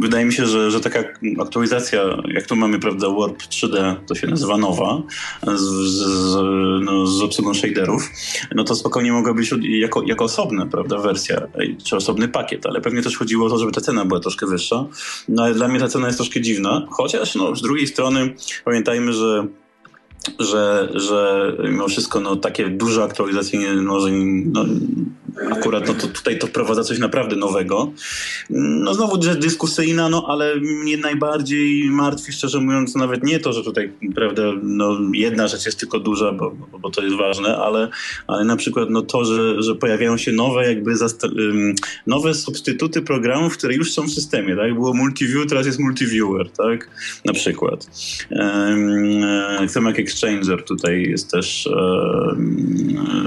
wydaje 0.01 0.25
mi 0.25 0.33
się, 0.33 0.47
że, 0.47 0.71
że 0.71 0.81
taka 0.81 1.05
aktualizacja, 1.41 2.03
jak 2.35 2.47
tu 2.47 2.57
mamy, 2.57 2.79
prawda, 2.79 3.09
Warp 3.09 3.43
3D, 3.43 3.97
to 4.07 4.15
się 4.15 4.27
nazywa 4.27 4.57
nowa, 4.57 5.03
z, 5.55 5.63
z, 5.91 6.37
no, 6.85 7.07
z 7.07 7.23
obsługą 7.23 7.55
shaderów, 7.55 8.11
no 8.55 8.65
to 8.65 8.75
spokojnie 8.75 9.13
mogła 9.13 9.35
być 9.35 9.55
jako, 9.63 10.03
jako 10.03 10.25
osobna, 10.25 10.67
prawda, 10.67 10.99
wersja, 10.99 11.41
czy 11.85 11.97
osobny 11.97 12.29
pakiet, 12.29 12.67
ale 12.67 12.81
pewnie 12.81 13.03
też 13.03 13.17
chodziło 13.17 13.47
o 13.47 13.51
to, 13.51 13.59
żeby 13.59 13.73
ta 13.73 13.81
cena 13.81 14.05
była 14.05 14.21
troszkę 14.21 14.47
wyższa. 14.47 14.87
No 15.29 15.43
ale 15.43 15.55
dla 15.55 15.69
mnie 15.69 15.81
ta 15.81 15.89
cena 15.89 16.07
jest 16.07 16.19
troszkę 16.19 16.41
dziwna, 16.41 16.80
chociaż 16.91 17.35
no, 17.35 17.57
z 17.57 17.63
drugiej 17.63 17.87
strony 17.87 18.35
pamiętajmy, 18.65 19.13
że 19.13 19.47
że, 20.39 20.89
że 20.95 21.53
mimo 21.65 21.89
wszystko 21.89 22.21
no, 22.21 22.37
takie 22.37 22.69
duże 22.69 23.05
aktualizacje 23.05 23.75
może 23.75 24.11
no, 24.45 24.65
akurat 25.51 25.89
no, 25.89 25.95
to 25.95 26.07
tutaj 26.07 26.39
to 26.39 26.47
wprowadza 26.47 26.85
coś 26.85 26.99
naprawdę 26.99 27.37
nowego. 27.37 27.93
No 28.51 28.95
znowu 28.95 29.23
rzecz 29.23 29.39
dyskusyjna, 29.39 30.09
no 30.09 30.25
ale 30.29 30.57
mnie 30.57 30.97
najbardziej 30.97 31.91
martwi, 31.91 32.33
szczerze 32.33 32.61
mówiąc, 32.61 32.95
nawet 32.95 33.25
nie 33.25 33.41
to, 33.41 33.53
że 33.53 33.63
tutaj 33.65 33.93
prawda, 34.15 34.43
no, 34.63 34.99
jedna 35.13 35.49
rzecz 35.49 35.67
jest 35.67 35.81
tylko 35.81 36.01
duża, 36.01 36.33
bo, 36.33 36.57
bo 36.81 36.91
to 36.91 37.03
jest 37.03 37.17
ważne, 37.17 37.57
ale, 37.57 37.89
ale 38.27 38.45
na 38.45 38.57
przykład 38.57 38.91
no, 38.91 39.03
to, 39.03 39.25
że, 39.25 39.63
że 39.63 39.75
pojawiają 39.75 40.17
się 40.17 40.33
nowe 40.33 40.67
jakby 40.67 40.95
nowe 42.07 42.35
substytuty 42.35 43.03
programów, 43.03 43.57
które 43.59 43.75
już 43.75 43.93
są 43.93 44.03
w 44.03 44.11
systemie, 44.11 44.57
tak? 44.57 44.75
Było 44.75 44.95
multiview, 44.95 45.47
teraz 45.49 45.67
jest 45.67 45.79
multiviewer, 45.79 46.51
tak? 46.51 46.91
Na 47.25 47.33
przykład. 47.33 47.91
Um, 48.31 49.69
Chcemy 49.69 49.91
jak 49.91 49.99
Exchanger 49.99 50.65
tutaj 50.65 51.03
jest 51.03 51.31
też 51.31 51.69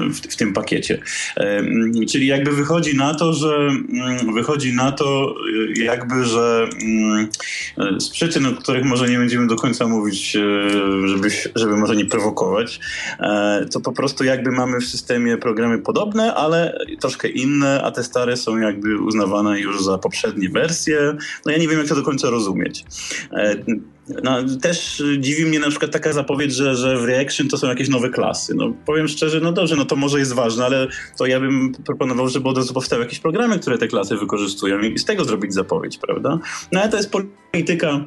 w, 0.10 0.20
w 0.20 0.36
tym 0.36 0.54
pakiecie. 0.54 1.02
Czyli 2.10 2.28
jakby 2.28 2.52
wychodzi 2.52 2.98
na 2.98 3.14
to, 3.14 3.34
że 3.34 3.56
mm, 3.56 4.34
wychodzi 4.34 4.74
na 4.74 4.92
to 4.92 5.36
jakby, 5.76 6.26
że 6.26 6.68
mm, 6.84 7.30
z 8.00 8.10
przyczyn, 8.10 8.46
o 8.46 8.52
których 8.52 8.86
może 8.86 9.10
nie 9.10 9.18
będziemy 9.18 9.48
do 9.48 9.56
końca 9.56 9.88
mówić, 9.88 10.36
e, 10.36 10.42
żeby, 11.08 11.30
żeby 11.56 11.78
może 11.78 11.96
nie 11.96 12.06
prowokować, 12.06 12.80
e, 13.20 13.66
to 13.72 13.80
po 13.80 13.92
prostu 13.92 14.24
jakby 14.24 14.52
mamy 14.52 14.80
w 14.80 14.86
systemie 14.86 15.38
programy 15.38 15.80
podobne, 15.80 16.34
ale 16.34 16.80
troszkę 17.02 17.28
inne, 17.28 17.82
a 17.84 17.92
te 17.92 18.04
stare 18.04 18.38
są 18.38 18.58
jakby 18.58 18.98
uznawane 19.00 19.60
już 19.60 19.84
za 19.84 19.98
poprzednie 19.98 20.50
wersje. 20.50 21.18
No 21.46 21.52
ja 21.52 21.58
nie 21.58 21.68
wiem, 21.68 21.80
jak 21.80 21.88
to 21.88 21.96
do 21.96 22.04
końca 22.04 22.30
rozumieć. 22.30 22.86
No, 24.24 24.38
też 24.62 25.04
dziwi 25.20 25.46
mnie 25.46 25.60
na 25.60 25.70
przykład 25.70 25.92
taka 25.92 26.14
zapowiedź, 26.14 26.54
że, 26.54 26.76
że 26.76 26.98
w 26.98 27.04
Reaction 27.04 27.48
to 27.48 27.58
są 27.58 27.68
jakieś 27.68 27.90
nowe 27.90 28.10
klasy. 28.10 28.56
No, 28.56 28.74
powiem 28.86 29.08
szczerze, 29.08 29.40
no 29.40 29.52
dobrze, 29.52 29.76
no 29.76 29.86
to 29.86 29.96
może 29.96 30.20
jest 30.20 30.34
ważne, 30.34 30.66
ale 30.66 30.88
to 31.18 31.26
ja 31.26 31.40
bym 31.40 31.72
proponował, 31.86 32.30
żeby 32.30 32.50
od 32.50 32.58
razu 32.58 32.74
powstały 32.74 33.04
jakieś 33.04 33.20
programy, 33.20 33.60
które 33.60 33.78
te 33.78 33.88
klasy 33.88 34.18
wykorzystują 34.18 34.80
i 34.80 35.00
z 35.00 35.06
tego 35.06 35.26
zrobić 35.26 35.54
zapowiedź, 35.54 35.98
prawda? 35.98 36.40
No 36.72 36.82
ale 36.82 36.90
to 36.90 36.98
jest 36.98 37.12
polityka 37.52 38.06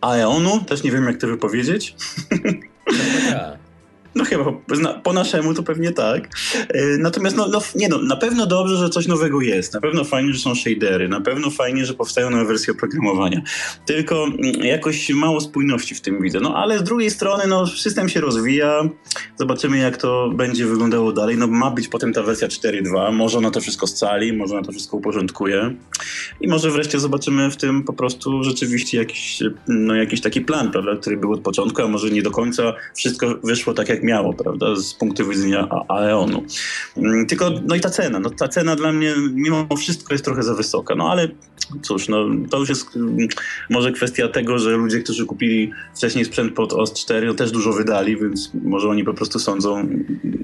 Aeonu, 0.00 0.64
też 0.64 0.82
nie 0.82 0.90
wiem 0.90 1.04
jak 1.04 1.16
to 1.16 1.26
wypowiedzieć. 1.26 1.94
No, 2.86 3.30
tak. 3.32 3.65
No 4.16 4.24
chyba 4.24 4.52
po 5.02 5.12
naszemu 5.12 5.54
to 5.54 5.62
pewnie 5.62 5.92
tak. 5.92 6.28
E, 6.68 6.98
natomiast 6.98 7.36
no, 7.36 7.48
no, 7.48 7.60
nie 7.74 7.88
no, 7.88 7.98
na 7.98 8.16
pewno 8.16 8.46
dobrze, 8.46 8.76
że 8.76 8.90
coś 8.90 9.06
nowego 9.06 9.40
jest. 9.40 9.74
Na 9.74 9.80
pewno 9.80 10.04
fajnie, 10.04 10.32
że 10.32 10.38
są 10.38 10.54
shadery. 10.54 11.08
Na 11.08 11.20
pewno 11.20 11.50
fajnie, 11.50 11.86
że 11.86 11.94
powstają 11.94 12.30
nowe 12.30 12.44
wersje 12.44 12.72
oprogramowania. 12.72 13.42
Tylko 13.86 14.24
mm, 14.24 14.64
jakoś 14.64 15.10
mało 15.10 15.40
spójności 15.40 15.94
w 15.94 16.00
tym 16.00 16.22
widzę. 16.22 16.40
No 16.40 16.56
ale 16.56 16.78
z 16.78 16.82
drugiej 16.82 17.10
strony 17.10 17.44
no, 17.46 17.66
system 17.66 18.08
się 18.08 18.20
rozwija. 18.20 18.88
Zobaczymy 19.38 19.78
jak 19.78 19.96
to 19.96 20.30
będzie 20.34 20.66
wyglądało 20.66 21.12
dalej. 21.12 21.36
No 21.36 21.46
ma 21.46 21.70
być 21.70 21.88
potem 21.88 22.12
ta 22.12 22.22
wersja 22.22 22.48
4.2. 22.48 23.12
Może 23.12 23.38
ona 23.38 23.50
to 23.50 23.60
wszystko 23.60 23.86
scali, 23.86 24.32
może 24.32 24.54
ona 24.54 24.66
to 24.66 24.72
wszystko 24.72 24.96
uporządkuje. 24.96 25.74
I 26.40 26.48
może 26.48 26.70
wreszcie 26.70 27.00
zobaczymy 27.00 27.50
w 27.50 27.56
tym 27.56 27.82
po 27.82 27.92
prostu 27.92 28.42
rzeczywiście 28.42 28.98
jakiś, 28.98 29.42
no, 29.68 29.94
jakiś 29.94 30.20
taki 30.20 30.40
plan, 30.40 30.70
prawda, 30.70 30.96
który 30.96 31.16
był 31.16 31.32
od 31.32 31.40
początku, 31.40 31.82
a 31.82 31.88
może 31.88 32.10
nie 32.10 32.22
do 32.22 32.30
końca 32.30 32.74
wszystko 32.94 33.38
wyszło 33.44 33.74
tak 33.74 33.88
jak 33.88 34.05
miało, 34.06 34.32
prawda, 34.32 34.76
z 34.76 34.94
punktu 34.94 35.28
widzenia 35.28 35.68
Aeonu. 35.88 36.42
Mm, 36.96 37.26
tylko, 37.26 37.50
no 37.66 37.74
i 37.74 37.80
ta 37.80 37.90
cena, 37.90 38.18
no 38.18 38.30
ta 38.30 38.48
cena 38.48 38.76
dla 38.76 38.92
mnie 38.92 39.14
mimo 39.32 39.66
wszystko 39.76 40.14
jest 40.14 40.24
trochę 40.24 40.42
za 40.42 40.54
wysoka, 40.54 40.94
no 40.94 41.10
ale 41.10 41.28
cóż, 41.82 42.08
no 42.08 42.26
to 42.50 42.58
już 42.58 42.68
jest 42.68 42.96
mm, 42.96 43.28
może 43.70 43.92
kwestia 43.92 44.28
tego, 44.28 44.58
że 44.58 44.76
ludzie, 44.76 45.00
którzy 45.00 45.26
kupili 45.26 45.72
wcześniej 45.96 46.24
sprzęt 46.24 46.54
pod 46.54 46.72
OS 46.72 46.92
4, 46.92 47.26
no, 47.26 47.34
też 47.34 47.50
dużo 47.50 47.72
wydali, 47.72 48.16
więc 48.16 48.50
może 48.54 48.88
oni 48.88 49.04
po 49.04 49.14
prostu 49.14 49.38
sądzą, 49.38 49.88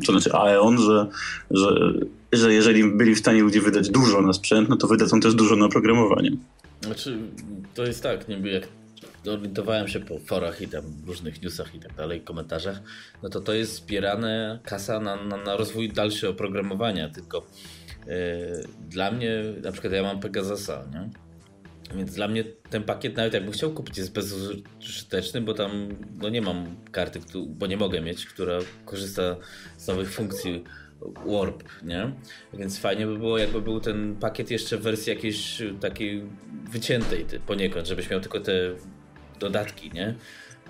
to 0.07 0.13
znaczy 0.13 0.33
Aeon, 0.33 0.79
że, 0.79 1.07
że, 1.51 1.93
że 2.33 2.55
jeżeli 2.55 2.85
byli 2.85 3.15
w 3.15 3.19
stanie 3.19 3.43
ludzie 3.43 3.61
wydać 3.61 3.89
dużo 3.89 4.23
na 4.23 4.33
sprzęt, 4.33 4.69
no 4.69 4.77
to 4.77 4.87
wydadzą 4.87 5.21
też 5.21 5.35
dużo 5.35 5.57
na 5.57 5.67
oprogramowanie. 5.67 6.31
Znaczy, 6.81 7.19
to 7.75 7.87
jest 7.87 8.03
tak, 8.03 8.29
niby 8.29 8.49
jak 8.49 8.69
orientowałem 9.27 9.89
się 9.89 10.01
po 10.01 10.19
forach 10.19 10.61
i 10.61 10.69
tam 10.69 10.85
różnych 11.07 11.43
newsach 11.43 11.75
i 11.75 11.81
tak 11.81 11.95
dalej, 11.95 12.21
komentarzach, 12.21 12.81
no 13.23 13.29
to 13.29 13.41
to 13.41 13.55
jest 13.55 13.75
zbierane 13.75 14.61
kasa 14.65 15.01
na, 15.01 15.25
na, 15.25 15.37
na 15.37 15.57
rozwój 15.57 15.89
dalszy 15.89 16.29
oprogramowania, 16.29 17.09
tylko 17.09 17.47
yy, 18.07 18.15
dla 18.89 19.11
mnie, 19.11 19.43
na 19.63 19.73
przykład 19.73 19.93
ja 19.93 20.03
mam 20.03 20.21
Pegasusa, 20.21 20.85
nie? 20.93 21.11
Więc 21.97 22.15
dla 22.15 22.29
mnie 22.29 22.45
ten 22.71 22.83
pakiet, 22.83 23.17
nawet 23.17 23.35
jakbym 23.35 23.53
chciał 23.53 23.71
kupić, 23.71 23.99
jest 23.99 24.13
bezużyteczny, 24.13 25.41
bo 25.41 25.55
tam 25.55 25.89
no 26.21 26.29
nie 26.29 26.43
mam 26.43 26.77
karty, 26.93 27.21
bo 27.47 27.67
nie 27.67 27.77
mogę 27.77 28.01
mieć, 28.01 28.27
która 28.27 28.59
korzysta 28.85 29.37
z 29.77 29.87
nowych 29.87 30.13
funkcji 30.13 30.65
Warp, 31.27 31.65
nie? 31.83 32.13
Więc 32.55 32.79
fajnie 32.79 33.07
by 33.07 33.19
było, 33.19 33.39
jakby 33.39 33.61
był 33.61 33.81
ten 33.81 34.17
pakiet 34.17 34.51
jeszcze 34.51 34.77
w 34.77 34.83
wersji 34.83 35.11
jakiejś 35.11 35.63
takiej 35.81 36.23
wyciętej 36.71 37.27
poniekąd, 37.47 37.89
żebyś 37.89 38.11
miał 38.11 38.21
tylko 38.21 38.41
te 38.41 38.75
dodatki, 39.43 39.91
nie? 39.95 40.15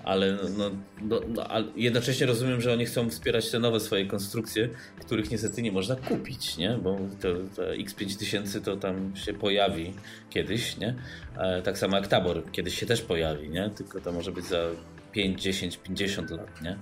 Ale 0.03 0.37
no, 0.57 0.71
no, 1.01 1.21
no, 1.27 1.47
ale 1.47 1.65
jednocześnie 1.75 2.27
rozumiem, 2.27 2.61
że 2.61 2.73
oni 2.73 2.85
chcą 2.85 3.09
wspierać 3.09 3.51
te 3.51 3.59
nowe 3.59 3.79
swoje 3.79 4.05
konstrukcje, 4.05 4.69
których 4.99 5.31
niestety 5.31 5.61
nie 5.61 5.71
można 5.71 5.95
kupić, 5.95 6.57
nie? 6.57 6.77
Bo 6.83 6.99
to, 7.21 7.27
to 7.55 7.61
X5000 7.61 8.61
to 8.61 8.77
tam 8.77 9.15
się 9.15 9.33
pojawi 9.33 9.93
kiedyś, 10.29 10.77
nie? 10.77 10.95
E, 11.37 11.61
tak 11.61 11.77
samo 11.77 11.97
jak 11.97 12.07
Tabor 12.07 12.51
kiedyś 12.51 12.79
się 12.79 12.85
też 12.85 13.01
pojawi, 13.01 13.49
nie? 13.49 13.69
Tylko 13.69 14.01
to 14.01 14.11
może 14.11 14.31
być 14.31 14.45
za 14.45 14.67
5, 15.11 15.41
10, 15.41 15.77
50 15.77 16.29
lat, 16.31 16.61
nie? 16.61 16.77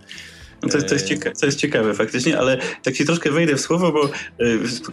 No 0.64 0.70
to, 0.70 0.82
to, 0.82 0.94
jest 0.94 1.06
ciekawe, 1.06 1.36
to 1.36 1.46
jest 1.46 1.60
ciekawe 1.60 1.94
faktycznie, 1.94 2.40
ale 2.40 2.58
tak 2.84 2.96
się 2.96 3.06
troszkę 3.06 3.32
wejdę 3.32 3.56
w 3.56 3.62
słowo, 3.62 3.92
bo 3.92 4.10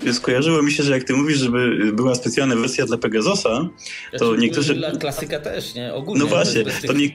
y, 0.06 0.14
skojarzyło 0.14 0.62
mi 0.62 0.72
się, 0.72 0.82
że 0.82 0.92
jak 0.92 1.04
ty 1.04 1.12
mówisz, 1.12 1.38
żeby 1.38 1.92
była 1.92 2.14
specjalna 2.14 2.56
wersja 2.56 2.86
dla 2.86 2.98
Pegasusa, 2.98 3.68
to 4.18 4.26
znaczy, 4.26 4.42
niektórzy... 4.42 4.74
Dla 4.74 4.90
klasyka 4.90 5.40
też, 5.40 5.74
nie? 5.74 5.94
Ogólnie. 5.94 6.20
No 6.20 6.26
właśnie, 6.26 6.64
to 6.86 6.92
nie... 6.92 7.08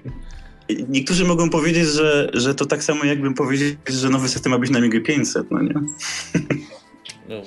Niektórzy 0.89 1.25
mogą 1.25 1.49
powiedzieć, 1.49 1.87
że, 1.87 2.29
że 2.33 2.55
to 2.55 2.65
tak 2.65 2.83
samo 2.83 3.05
jakbym 3.05 3.33
powiedzieć, 3.33 3.77
że 3.87 4.09
nowy 4.09 4.29
system 4.29 4.51
ma 4.51 4.59
być 4.59 4.69
na 4.69 4.79
MIG 4.79 5.05
500, 5.05 5.51
no 5.51 5.61
nie? 5.61 5.73
No, 7.29 7.41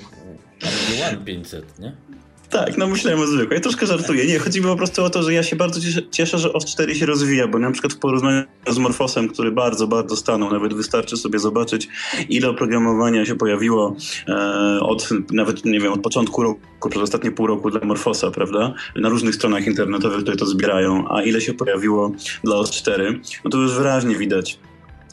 a 0.63 1.07
One 1.07 1.25
500, 1.25 1.79
nie? 1.79 1.95
Tak, 2.49 2.77
no 2.77 2.87
myślałem 2.87 3.19
o 3.21 3.27
zwykłej. 3.27 3.61
Troszkę 3.61 3.85
żartuję. 3.85 4.25
Nie, 4.25 4.39
chodzi 4.39 4.59
mi 4.61 4.65
po 4.65 4.75
prostu 4.75 5.03
o 5.03 5.09
to, 5.09 5.23
że 5.23 5.33
ja 5.33 5.43
się 5.43 5.55
bardzo 5.55 5.79
cieszę, 6.11 6.37
że 6.37 6.53
OS 6.53 6.65
4 6.65 6.95
się 6.95 7.05
rozwija, 7.05 7.47
bo 7.47 7.59
na 7.59 7.71
przykład 7.71 7.93
w 7.93 7.99
porównaniu 7.99 8.43
z 8.67 8.77
Morfosem, 8.77 9.27
który 9.27 9.51
bardzo, 9.51 9.87
bardzo 9.87 10.15
stanął, 10.15 10.51
nawet 10.51 10.73
wystarczy 10.73 11.17
sobie 11.17 11.39
zobaczyć, 11.39 11.87
ile 12.29 12.49
oprogramowania 12.49 13.25
się 13.25 13.35
pojawiło 13.35 13.95
e, 14.27 14.79
od, 14.81 15.09
nawet, 15.31 15.65
nie 15.65 15.79
wiem, 15.79 15.93
od 15.93 16.01
początku 16.01 16.43
roku, 16.43 16.89
przez 16.89 17.01
ostatnie 17.01 17.31
pół 17.31 17.47
roku 17.47 17.71
dla 17.71 17.81
Morfosa, 17.83 18.31
prawda? 18.31 18.73
Na 18.95 19.09
różnych 19.09 19.35
stronach 19.35 19.67
internetowych, 19.67 20.21
które 20.21 20.37
to 20.37 20.45
zbierają, 20.45 21.05
a 21.09 21.21
ile 21.21 21.41
się 21.41 21.53
pojawiło 21.53 22.11
dla 22.43 22.55
OS 22.55 22.71
4, 22.71 23.19
no 23.45 23.51
to 23.51 23.57
już 23.57 23.73
wyraźnie 23.73 24.15
widać, 24.15 24.59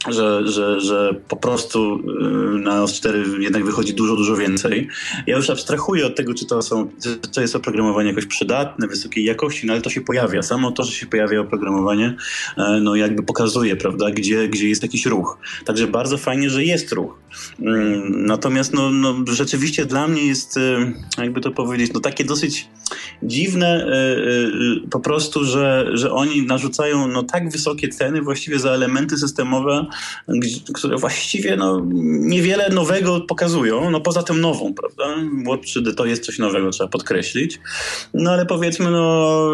że, 0.09 0.47
że, 0.47 0.81
że 0.81 1.13
po 1.27 1.35
prostu 1.35 1.99
y, 2.55 2.59
na 2.59 2.83
OS 2.83 2.93
4 2.93 3.25
jednak 3.39 3.65
wychodzi 3.65 3.93
dużo, 3.93 4.15
dużo 4.15 4.35
więcej. 4.35 4.87
Ja 5.27 5.35
już 5.35 5.49
abstrahuję 5.49 6.05
od 6.05 6.15
tego, 6.15 6.33
czy 6.33 6.45
to, 6.45 6.61
są, 6.61 6.89
czy 7.03 7.17
to 7.17 7.41
jest 7.41 7.55
oprogramowanie 7.55 8.09
jakoś 8.09 8.25
przydatne, 8.25 8.87
wysokiej 8.87 9.25
jakości, 9.25 9.67
no 9.67 9.73
ale 9.73 9.81
to 9.81 9.89
się 9.89 10.01
pojawia. 10.01 10.43
Samo 10.43 10.71
to, 10.71 10.83
że 10.83 10.91
się 10.91 11.05
pojawia 11.05 11.41
oprogramowanie, 11.41 12.15
e, 12.57 12.79
no 12.81 12.95
jakby 12.95 13.23
pokazuje, 13.23 13.75
prawda, 13.75 14.11
gdzie, 14.11 14.47
gdzie 14.47 14.69
jest 14.69 14.83
jakiś 14.83 15.05
ruch. 15.05 15.37
Także 15.65 15.87
bardzo 15.87 16.17
fajnie, 16.17 16.49
że 16.49 16.63
jest 16.63 16.91
ruch. 16.91 17.19
Mm, 17.59 18.25
natomiast 18.25 18.73
no, 18.73 18.91
no 18.91 19.15
rzeczywiście 19.31 19.85
dla 19.85 20.07
mnie 20.07 20.25
jest, 20.25 20.59
jakby 21.17 21.41
to 21.41 21.51
powiedzieć, 21.51 21.93
no 21.93 21.99
takie 21.99 22.23
dosyć 22.23 22.67
dziwne 23.23 23.87
po 24.91 24.99
prostu, 24.99 25.45
że, 25.45 25.89
że 25.93 26.11
oni 26.11 26.45
narzucają 26.45 27.07
no 27.07 27.23
tak 27.23 27.49
wysokie 27.49 27.89
ceny 27.89 28.21
właściwie 28.21 28.59
za 28.59 28.71
elementy 28.71 29.17
systemowe, 29.17 29.84
które 30.73 30.97
właściwie 30.97 31.55
no, 31.55 31.85
niewiele 32.03 32.69
nowego 32.69 33.21
pokazują, 33.21 33.91
no 33.91 34.01
poza 34.01 34.23
tym 34.23 34.41
nową, 34.41 34.73
prawda? 34.73 35.15
Watch 35.47 35.63
3D 35.63 35.95
to 35.95 36.05
jest 36.05 36.25
coś 36.25 36.39
nowego, 36.39 36.69
trzeba 36.69 36.89
podkreślić. 36.89 37.59
No 38.13 38.31
ale 38.31 38.45
powiedzmy, 38.45 38.91
no 38.91 39.49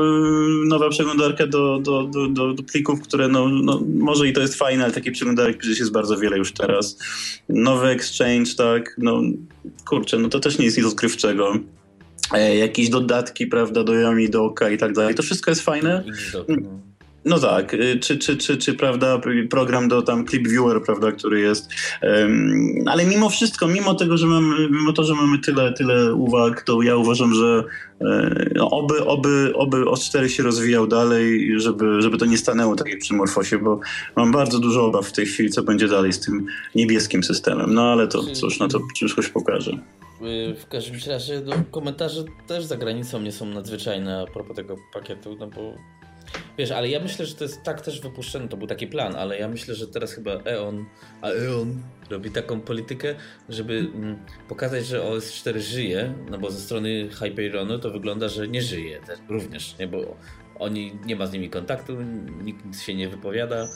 nowa 0.66 0.90
przeglądarka 0.90 1.48
do, 1.48 1.80
do, 1.80 2.04
do, 2.04 2.28
do, 2.28 2.54
do 2.54 2.64
plików, 2.64 3.02
które 3.02 3.28
no, 3.28 3.50
no 3.50 3.82
może 3.96 4.28
i 4.28 4.34
to 4.34 4.42
jest 4.42 4.56
fajne, 4.56 4.84
ale 4.84 4.94
takich 4.94 5.14
przeglądarek 5.14 5.58
przecież 5.58 5.80
jest 5.80 5.92
bardzo 5.92 6.18
wiele 6.18 6.38
już 6.38 6.52
teraz. 6.52 7.00
Nowy 7.50 7.88
Exchange, 7.88 8.56
tak, 8.58 8.96
no 8.98 9.22
kurczę, 9.86 10.18
no 10.18 10.30
to 10.30 10.40
też 10.40 10.58
nie 10.58 10.66
jest 10.66 10.78
nic 10.78 10.86
odkrywczego 10.86 11.54
e, 12.34 12.56
jakieś 12.56 12.90
dodatki, 12.90 13.48
prawda, 13.48 13.84
do 13.84 13.94
Yami, 13.94 14.30
do 14.30 14.46
Oka 14.46 14.70
i 14.70 14.78
tak 14.78 14.94
dalej. 14.94 15.16
To 15.16 15.24
wszystko 15.24 15.52
jest 15.52 15.62
fajne. 15.62 16.04
No 17.26 17.40
tak, 17.40 17.74
y, 17.74 18.00
czy, 18.00 18.18
czy, 18.18 18.38
czy, 18.38 18.58
czy 18.58 18.74
prawda, 18.74 19.22
program 19.50 19.88
do 19.88 20.02
tam 20.02 20.28
Clip 20.28 20.48
Viewer, 20.48 20.84
prawda, 20.84 21.12
który 21.12 21.40
jest. 21.40 21.70
Um, 22.02 22.76
ale 22.86 23.06
mimo 23.06 23.30
wszystko, 23.30 23.68
mimo 23.68 23.94
tego, 23.94 24.18
że 24.18 24.28
mamy, 24.28 24.70
mimo 24.70 24.94
to, 24.94 25.04
że 25.04 25.14
mamy 25.14 25.40
tyle, 25.40 25.74
tyle 25.74 26.14
uwag, 26.16 26.62
to 26.62 26.82
ja 26.82 26.96
uważam, 26.96 27.34
że 27.34 27.64
no, 28.56 28.70
oby, 28.70 29.06
oby, 29.06 29.54
oby 29.56 29.78
OS4 29.78 30.28
się 30.28 30.44
rozwijał 30.44 30.88
dalej, 30.88 31.54
żeby, 31.60 32.02
żeby 32.02 32.18
to 32.18 32.26
nie 32.26 32.38
stanęło 32.38 32.76
tak 32.76 32.88
jak 32.88 33.00
przy 33.00 33.14
Morfosie, 33.14 33.58
bo 33.58 33.80
mam 34.16 34.32
bardzo 34.32 34.60
dużo 34.60 34.86
obaw 34.86 35.08
w 35.08 35.12
tej 35.12 35.26
chwili, 35.26 35.50
co 35.50 35.64
będzie 35.64 35.88
dalej 35.88 36.14
z 36.14 36.20
tym 36.20 36.46
niebieskim 36.76 37.24
systemem. 37.24 37.74
No 37.74 37.92
ale 37.92 38.08
to 38.08 38.24
cóż, 38.24 38.60
no 38.60 38.68
to 38.68 38.80
się 38.96 39.30
pokaże. 39.34 39.72
Y, 39.72 40.56
w 40.56 40.68
każdym 40.68 41.00
razie 41.08 41.42
no, 41.46 41.54
komentarze 41.72 42.24
też 42.48 42.66
za 42.66 42.78
granicą 42.78 43.22
nie 43.22 43.32
są 43.32 43.46
nadzwyczajne 43.46 44.22
a 44.22 44.32
propos 44.32 44.56
tego 44.56 44.76
pakietu, 44.94 45.38
no 45.40 45.48
bo 45.48 45.74
Wiesz, 46.58 46.72
ale 46.72 46.90
ja 46.90 47.00
myślę, 47.00 47.26
że 47.26 47.36
to 47.36 47.44
jest 47.44 47.64
tak 47.64 47.82
też 47.82 48.02
wypuszczone, 48.02 48.48
to 48.48 48.58
był 48.58 48.68
taki 48.68 48.88
plan, 48.88 49.16
ale 49.16 49.40
ja 49.40 49.48
myślę, 49.48 49.76
że 49.76 49.88
teraz 49.88 50.14
chyba 50.14 50.32
EON, 50.32 50.86
a 51.22 51.30
EON 51.30 51.84
robi 52.10 52.32
taką 52.32 52.62
politykę, 52.62 53.16
żeby 53.50 53.74
mm, 53.74 54.26
pokazać, 54.50 54.86
że 54.86 55.00
OS4 55.00 55.60
żyje, 55.60 56.14
no 56.30 56.38
bo 56.38 56.52
ze 56.52 56.60
strony 56.60 57.10
Hyperionu 57.10 57.80
to 57.80 57.92
wygląda, 57.92 58.30
że 58.30 58.48
nie 58.48 58.62
żyje 58.62 59.02
również, 59.30 59.78
nie, 59.80 59.88
bo 59.88 60.18
oni, 60.60 61.00
nie 61.06 61.16
ma 61.16 61.26
z 61.28 61.34
nimi 61.34 61.50
kontaktu, 61.50 62.02
nikt 62.44 62.82
się 62.82 62.96
nie 62.96 63.10
wypowiada, 63.10 63.68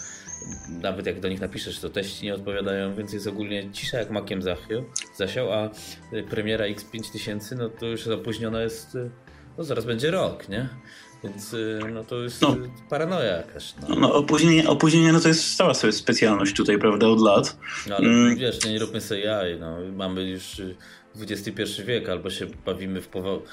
nawet 0.69 1.05
jak 1.05 1.19
do 1.19 1.29
nich 1.29 1.41
napiszesz, 1.41 1.79
to 1.79 1.89
teści 1.89 2.25
nie 2.25 2.35
odpowiadają, 2.35 2.95
więc 2.95 3.13
jest 3.13 3.27
ogólnie 3.27 3.71
cisza 3.71 3.97
jak 3.97 4.11
makiem 4.11 4.41
zasiał, 4.41 4.83
zasiał 5.15 5.53
a 5.53 5.69
premiera 6.29 6.65
X5000, 6.65 7.57
no 7.57 7.69
to 7.69 7.85
już 7.85 8.07
opóźniona 8.07 8.61
jest, 8.61 8.97
no 9.57 9.63
zaraz 9.63 9.85
będzie 9.85 10.11
rok, 10.11 10.49
nie? 10.49 10.69
Więc 11.25 11.53
y, 11.53 11.79
no 11.93 12.03
to 12.03 12.23
jest 12.23 12.41
no. 12.41 12.55
paranoja 12.89 13.37
jakaś. 13.37 13.73
No. 13.89 13.95
no 13.95 14.13
opóźnienie, 14.13 14.69
opóźnienie 14.69 15.13
no 15.13 15.19
to 15.19 15.27
jest 15.27 15.51
stała 15.51 15.73
sobie 15.73 15.93
specjalność 15.93 16.55
tutaj, 16.55 16.77
prawda, 16.77 17.07
od 17.07 17.21
lat. 17.21 17.57
No 17.89 17.95
ale 17.95 18.07
mm. 18.07 18.35
wiesz, 18.35 18.65
nie 18.65 18.79
róbmy 18.79 19.01
sobie 19.01 19.21
jaj, 19.21 19.59
no. 19.59 19.77
Mamy 19.93 20.23
już 20.23 20.61
XXI 21.21 21.81
y, 21.81 21.83
wiek, 21.85 22.09
albo 22.09 22.29
się 22.29 22.47
bawimy 22.65 23.01
w 23.01 23.07
powo... 23.07 23.43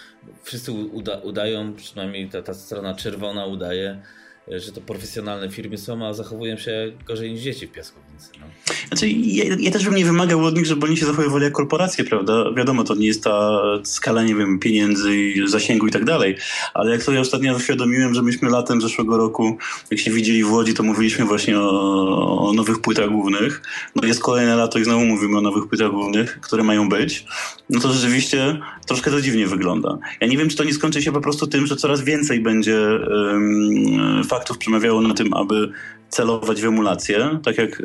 Wszyscy 0.43 0.73
uda 0.73 1.17
udają, 1.17 1.75
przynajmniej 1.75 2.29
ta, 2.29 2.43
ta 2.43 2.55
strona 2.55 2.95
czerwona 2.95 3.47
udaje, 3.47 4.03
że 4.49 4.73
to 4.73 4.81
profesjonalne 4.81 5.51
firmy 5.51 5.79
są, 5.79 6.07
a 6.07 6.15
zachowują 6.15 6.57
się 6.57 6.93
gorzej 7.07 7.33
niż 7.33 7.41
dzieci 7.41 7.67
w 7.67 7.73
piaskownicy. 7.73 8.29
No. 8.41 8.47
Znaczy, 8.89 9.09
ja, 9.11 9.45
ja, 9.59 9.71
też 9.71 9.85
bym 9.85 9.95
nie 9.95 10.05
wymagał 10.05 10.45
od 10.45 10.57
nich, 10.57 10.67
żeby 10.67 10.87
oni 10.87 10.97
się 10.97 11.07
zachowywali 11.07 11.45
jak 11.45 11.53
korporacje, 11.53 12.05
prawda? 12.05 12.53
Wiadomo, 12.57 12.85
to 12.85 12.95
nie 12.95 13.07
jest 13.07 13.25
ta 13.25 13.63
skala, 13.85 14.23
nie 14.23 14.35
wiem, 14.35 14.59
pieniędzy, 14.59 15.33
zasięgu 15.47 15.87
i 15.87 15.91
tak 15.91 16.05
dalej, 16.05 16.37
ale 16.75 16.91
jak 16.91 17.03
sobie 17.03 17.21
ostatnio 17.21 17.57
uświadomiłem, 17.57 18.15
że 18.15 18.23
myśmy 18.23 18.51
latem 18.51 18.81
zeszłego 18.81 19.17
roku, 19.17 19.59
jak 19.91 20.01
się 20.01 20.11
widzieli 20.11 20.45
w 20.45 20.53
Łodzi, 20.53 20.75
to 20.75 20.83
mówiliśmy 20.83 21.25
właśnie 21.25 21.59
o, 21.59 22.49
o 22.49 22.53
nowych 22.53 22.81
płytach 22.81 23.11
głównych. 23.11 23.63
No 23.97 24.09
jest 24.09 24.23
kolejne 24.23 24.57
lato 24.57 24.79
i 24.79 24.85
znowu 24.85 25.05
mówimy 25.05 25.39
o 25.39 25.41
nowych 25.41 25.69
płytach 25.69 25.91
głównych, 25.91 26.41
które 26.41 26.63
mają 26.63 26.89
być. 26.89 27.25
No 27.71 27.81
to 27.81 27.93
rzeczywiście 27.93 28.61
troszkę 28.87 29.11
to 29.11 29.21
dziwnie 29.21 29.47
wygląda. 29.47 29.99
Ja 30.21 30.27
nie 30.27 30.39
wiem, 30.39 30.49
czy 30.49 30.57
to 30.57 30.65
nie 30.65 30.75
skończy 30.75 31.03
się 31.03 31.13
po 31.13 31.21
prostu 31.21 31.47
tym, 31.47 31.67
że 31.67 31.77
coraz 31.77 32.03
więcej 32.03 32.41
będzie 32.41 32.79
um, 32.79 34.25
faktów 34.33 34.59
przemawiało 34.59 35.01
na 35.01 35.15
tym, 35.15 35.35
aby 35.35 35.73
celować 36.09 36.63
w 36.63 36.65
emulację, 36.65 37.39
tak 37.45 37.59
jak 37.59 37.83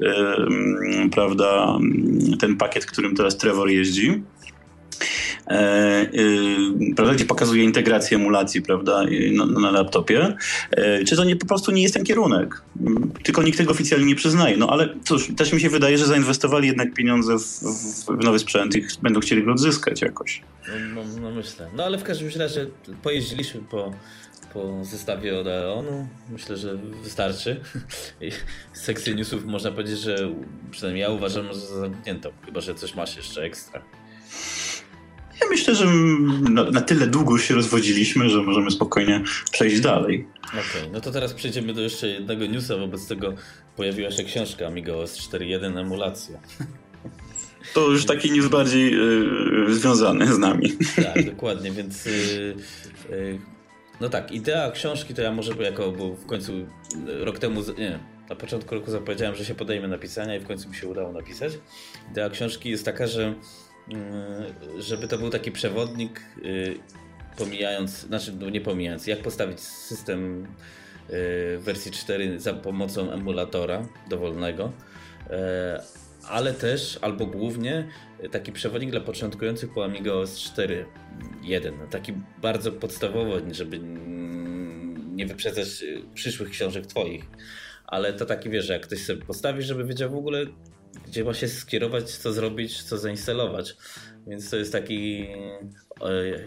prawda, 1.12 1.77
ten 2.39 2.57
pakiet, 2.57 2.86
którym 2.86 3.15
teraz 3.15 3.38
Trevor 3.38 3.69
jeździ. 3.69 4.23
E, 5.47 5.51
e, 5.51 6.07
prawda, 6.95 7.13
gdzie 7.13 7.25
pokazuje 7.25 7.63
integrację 7.63 8.17
emulacji 8.17 8.62
prawda, 8.62 9.03
na, 9.31 9.45
na 9.45 9.71
laptopie. 9.71 10.36
E, 10.71 11.03
czy 11.03 11.15
to 11.15 11.23
nie, 11.23 11.36
po 11.36 11.45
prostu 11.45 11.71
nie 11.71 11.81
jest 11.81 11.93
ten 11.93 12.03
kierunek? 12.03 12.62
Tylko 13.23 13.43
nikt 13.43 13.57
tego 13.57 13.71
oficjalnie 13.71 14.05
nie 14.05 14.15
przyznaje. 14.15 14.57
No 14.57 14.69
ale 14.69 14.89
cóż, 15.03 15.31
też 15.38 15.53
mi 15.53 15.62
się 15.62 15.69
wydaje, 15.69 15.97
że 15.97 16.05
zainwestowali 16.05 16.67
jednak 16.67 16.93
pieniądze 16.93 17.39
w, 17.39 17.43
w, 17.43 18.23
nowy 18.23 18.39
sprzęt 18.39 18.75
i 18.75 18.83
będą 19.01 19.19
chcieli 19.19 19.43
go 19.43 19.51
odzyskać 19.51 20.01
jakoś. 20.01 20.41
No, 20.95 21.03
no, 21.03 21.21
no 21.21 21.31
myślę. 21.31 21.69
No 21.75 21.83
ale 21.83 21.97
w 21.97 22.03
każdym 22.03 22.29
razie 22.41 22.67
pojeździliśmy 23.03 23.62
po 23.62 23.91
po 24.53 24.86
zestawie 24.86 25.39
od 25.39 25.47
Aeonu. 25.47 26.07
Myślę, 26.29 26.57
że 26.57 26.75
wystarczy. 27.03 27.62
Z 28.73 28.81
sekcji 28.81 29.15
newsów 29.15 29.45
można 29.45 29.71
powiedzieć, 29.71 29.99
że 29.99 30.31
przynajmniej 30.71 31.01
ja 31.01 31.10
uważam, 31.10 31.47
że 31.47 31.60
zamknięto, 31.60 32.31
chyba 32.45 32.62
że 32.62 32.75
coś 32.75 32.95
masz 32.95 33.17
jeszcze 33.17 33.41
ekstra. 33.41 33.81
Ja 35.41 35.47
myślę, 35.50 35.76
że 35.76 35.86
na, 36.71 36.82
tyle 36.82 37.08
długo 37.08 37.38
się 37.38 37.56
rozwodziliśmy, 37.56 38.30
że 38.30 38.41
możemy 38.41 38.71
spokojnie 38.71 39.23
przejść 39.52 39.80
dalej. 39.80 40.28
Okej, 40.47 40.60
okay, 40.60 40.89
no 40.93 41.02
to 41.02 41.12
teraz 41.12 41.34
przejdziemy 41.34 41.73
do 41.73 41.82
jeszcze 41.82 42.08
jednego 42.08 42.45
newsa. 42.45 42.78
Wobec 42.78 43.08
tego 43.08 43.34
pojawiła 43.76 44.12
się 44.12 44.23
książka 44.23 44.67
Amiga 44.67 44.93
OS 44.93 45.17
4.1 45.17 45.80
Emulacja. 45.80 46.39
To 47.73 47.89
już 47.89 48.06
taki 48.06 48.32
news 48.32 48.47
bardziej 48.47 48.91
yy, 48.91 49.76
związany 49.76 50.34
z 50.34 50.38
nami. 50.38 50.73
Tak, 51.13 51.26
dokładnie, 51.26 51.71
więc 51.71 52.06
yy, 52.06 52.56
yy, 53.10 53.39
no 54.02 54.10
tak, 54.10 54.32
idea 54.32 54.71
książki 54.71 55.13
to 55.13 55.21
ja 55.21 55.32
może 55.32 55.54
jako, 55.54 55.91
bo 55.91 56.15
w 56.15 56.26
końcu 56.26 56.54
rok 57.08 57.39
temu, 57.39 57.62
nie, 57.78 58.00
na 58.30 58.36
początku 58.36 58.76
roku 58.76 58.91
zapowiedziałem, 58.91 59.36
że 59.36 59.45
się 59.45 59.56
podejmę 59.56 59.88
napisania 59.88 60.36
i 60.36 60.39
w 60.39 60.47
końcu 60.47 60.69
mi 60.69 60.76
się 60.76 60.88
udało 60.88 61.12
napisać. 61.12 61.54
Idea 62.12 62.30
książki 62.30 62.69
jest 62.69 62.86
taka, 62.86 63.08
że 63.08 63.36
żeby 64.80 65.08
to 65.08 65.17
był 65.17 65.30
taki 65.30 65.52
przewodnik 65.52 66.21
y, 66.45 66.80
pomijając, 67.38 67.91
znaczy 67.91 68.34
no 68.39 68.50
nie 68.50 68.62
pomijając, 68.62 69.08
jak 69.08 69.19
postawić 69.19 69.60
system 69.60 70.47
y, 71.10 71.58
wersji 71.58 71.91
4 71.91 72.39
za 72.39 72.54
pomocą 72.54 73.12
emulatora 73.12 73.88
dowolnego, 74.10 74.71
e, 75.30 75.84
ale 76.28 76.54
też 76.54 77.00
albo 77.02 77.26
głównie 77.26 77.88
taki 78.32 78.52
przewodnik 78.52 78.91
dla 78.91 79.02
początkujących 79.02 79.73
po 79.73 79.86
Amiga 79.86 80.12
OS 80.12 80.39
4 80.39 80.86
1. 81.43 81.73
Taki 81.89 82.13
bardzo 82.41 82.71
podstawowy, 82.71 83.41
żeby 83.52 83.80
nie 85.08 85.26
wyprzedzać 85.26 85.67
przyszłych 86.13 86.50
książek 86.50 86.86
twoich. 86.86 87.23
Ale 87.86 88.13
to 88.13 88.26
taki 88.26 88.50
wiesz, 88.50 88.69
jak 88.69 88.82
ktoś 88.82 89.00
sobie 89.00 89.21
postawi, 89.21 89.63
żeby 89.63 89.86
wiedział 89.86 90.10
w 90.10 90.15
ogóle, 90.15 90.45
gdzie 91.08 91.23
ma 91.23 91.34
się 91.34 91.47
skierować, 91.47 92.12
co 92.12 92.34
zrobić, 92.34 92.84
co 92.84 92.97
zainstalować. 92.97 93.76
Więc 94.28 94.50
to 94.50 94.58
jest 94.58 94.71
taki, 94.71 95.28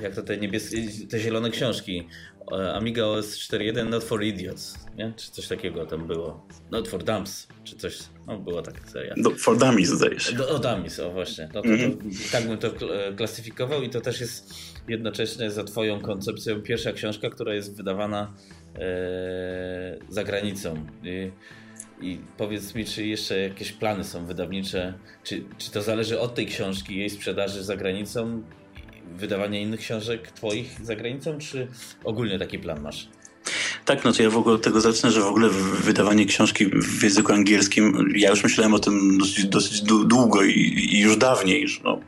jak 0.02 0.14
to 0.14 0.22
te 0.22 0.36
niebieskie, 0.36 0.78
te 1.10 1.18
zielone 1.18 1.50
książki. 1.50 2.08
Amiga 2.74 3.04
OS 3.04 3.38
4.1 3.38 3.88
Not 3.88 4.04
for 4.04 4.24
Idiots, 4.24 4.74
nie? 4.96 5.12
Czy 5.16 5.30
coś 5.30 5.48
takiego 5.48 5.86
tam 5.86 6.06
było. 6.06 6.46
Not 6.70 6.88
for 6.88 7.04
Dumps, 7.04 7.48
czy 7.64 7.76
coś. 7.76 7.98
No, 8.26 8.38
była 8.38 8.62
taka 8.62 8.86
seria. 8.86 9.14
No, 9.16 9.30
for 9.30 9.58
Dummies 9.58 9.88
zdaje 9.88 10.20
się. 10.20 10.46
o 10.46 10.58
Dummies, 10.58 11.00
o 11.00 11.10
właśnie. 11.10 11.48
No, 11.54 11.62
to, 11.62 11.68
mm 11.68 11.80
-hmm. 11.80 12.32
tak 12.32 12.46
bym 12.46 12.58
to 12.58 12.70
klasyfikował 13.16 13.82
i 13.82 13.90
to 13.90 14.00
też 14.00 14.20
jest 14.20 14.54
jednocześnie 14.88 15.50
za 15.50 15.64
twoją 15.64 16.00
koncepcją 16.00 16.62
pierwsza 16.62 16.92
książka, 16.92 17.30
która 17.30 17.54
jest 17.54 17.76
wydawana 17.76 18.34
e, 18.74 19.98
za 20.08 20.24
granicą. 20.24 20.86
I, 21.02 21.30
I, 22.02 22.18
powiedz 22.36 22.74
mi, 22.74 22.84
czy 22.84 23.06
jeszcze 23.06 23.38
jakieś 23.38 23.72
plany 23.72 24.04
są 24.04 24.26
wydawnicze? 24.26 24.94
Czy, 25.24 25.44
czy 25.58 25.70
to 25.70 25.82
zależy 25.82 26.20
od 26.20 26.34
tej 26.34 26.46
książki, 26.46 26.96
jej 26.96 27.10
sprzedaży 27.10 27.64
za 27.64 27.76
granicą, 27.76 28.42
wydawania 29.16 29.60
innych 29.60 29.80
książek 29.80 30.30
twoich 30.30 30.80
za 30.82 30.96
granicą, 30.96 31.38
czy 31.38 31.68
ogólnie 32.04 32.38
taki 32.38 32.58
plan 32.58 32.80
masz? 32.80 33.08
Tak, 33.84 34.04
no 34.04 34.12
to 34.12 34.22
ja 34.22 34.30
w 34.30 34.36
ogóle 34.36 34.54
od 34.54 34.62
tego 34.62 34.80
zacznę, 34.80 35.10
że 35.10 35.20
w 35.20 35.26
ogóle 35.26 35.48
wydawanie 35.82 36.26
książki 36.26 36.66
w 36.66 37.02
języku 37.02 37.32
angielskim, 37.32 38.12
ja 38.16 38.30
już 38.30 38.42
myślałem 38.42 38.74
o 38.74 38.78
tym 38.78 39.18
dosyć, 39.18 39.44
dosyć 39.44 39.82
długo 39.82 40.42
i, 40.42 40.52
i 40.92 41.00
już 41.00 41.16
dawniej, 41.16 41.66
no, 41.84 42.00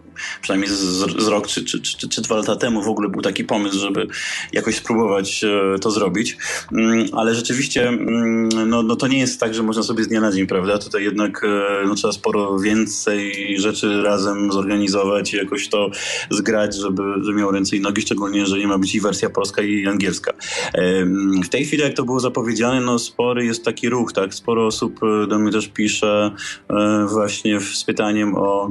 przynajmniej 0.43 0.71
z, 0.71 0.79
z 1.23 1.27
rok 1.29 1.47
czy, 1.47 1.65
czy, 1.65 1.81
czy, 1.81 2.09
czy 2.09 2.23
dwa 2.23 2.37
lata 2.37 2.57
temu 2.57 2.83
w 2.83 2.89
ogóle 2.89 3.09
był 3.09 3.23
taki 3.23 3.45
pomysł, 3.45 3.79
żeby 3.79 4.07
jakoś 4.53 4.77
spróbować 4.77 5.45
e, 5.45 5.79
to 5.79 5.91
zrobić. 5.91 6.37
Mm, 6.73 7.07
ale 7.13 7.35
rzeczywiście 7.35 7.89
mm, 7.89 8.49
no, 8.69 8.83
no 8.83 8.97
to 8.97 9.09
nie 9.09 9.19
jest 9.19 9.41
tak, 9.41 9.55
że 9.55 9.63
można 9.63 9.83
sobie 9.83 10.05
z 10.05 10.09
dnia 10.09 10.21
na 10.21 10.33
dzień, 10.33 10.47
prawda? 10.47 10.79
Tutaj 10.79 11.05
jednak 11.05 11.45
e, 11.45 11.87
no, 11.87 11.95
trzeba 11.95 12.13
sporo 12.13 12.59
więcej 12.59 13.33
rzeczy 13.59 14.03
razem 14.03 14.53
zorganizować 14.53 15.35
i 15.35 15.37
jakoś 15.37 15.69
to 15.69 15.91
zgrać, 16.31 16.77
żeby, 16.77 17.03
żeby 17.23 17.39
miało 17.39 17.53
ręce 17.53 17.77
i 17.77 17.81
nogi, 17.81 18.03
szczególnie 18.03 18.39
jeżeli 18.39 18.67
ma 18.67 18.79
być 18.79 18.95
i 18.95 19.01
wersja 19.01 19.31
polska 19.31 19.63
i 19.63 19.87
angielska. 19.87 20.33
W 21.45 21.49
tej 21.49 21.65
chwili, 21.65 21.83
jak 21.83 21.95
to 21.95 22.05
było 22.05 22.21
zapowiedziane, 22.21 22.81
no 22.81 22.99
spory 22.99 23.45
jest 23.45 23.65
taki 23.65 23.89
ruch, 23.89 24.13
tak? 24.13 24.35
Sporo 24.35 24.67
osób 24.67 25.01
e, 25.03 25.27
do 25.27 25.39
mnie 25.39 25.53
też 25.53 25.69
pisze 25.69 26.31
właśnie 27.09 27.61
z 27.61 27.85
pytaniem 27.85 28.35
o, 28.35 28.69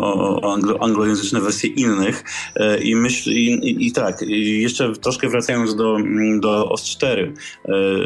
o 0.00 0.43
anglo, 0.52 0.82
anglojęzyczne 0.82 1.40
wersje 1.40 1.70
innych 1.70 2.24
e, 2.56 2.78
i 2.78 2.96
myśl, 2.96 3.30
i, 3.30 3.86
i, 3.86 3.92
tak, 3.92 4.22
jeszcze 4.38 4.92
troszkę 4.92 5.28
wracając 5.28 5.76
do, 5.76 5.96
do 6.40 6.68
OS4, 6.74 7.06
e, 7.08 7.32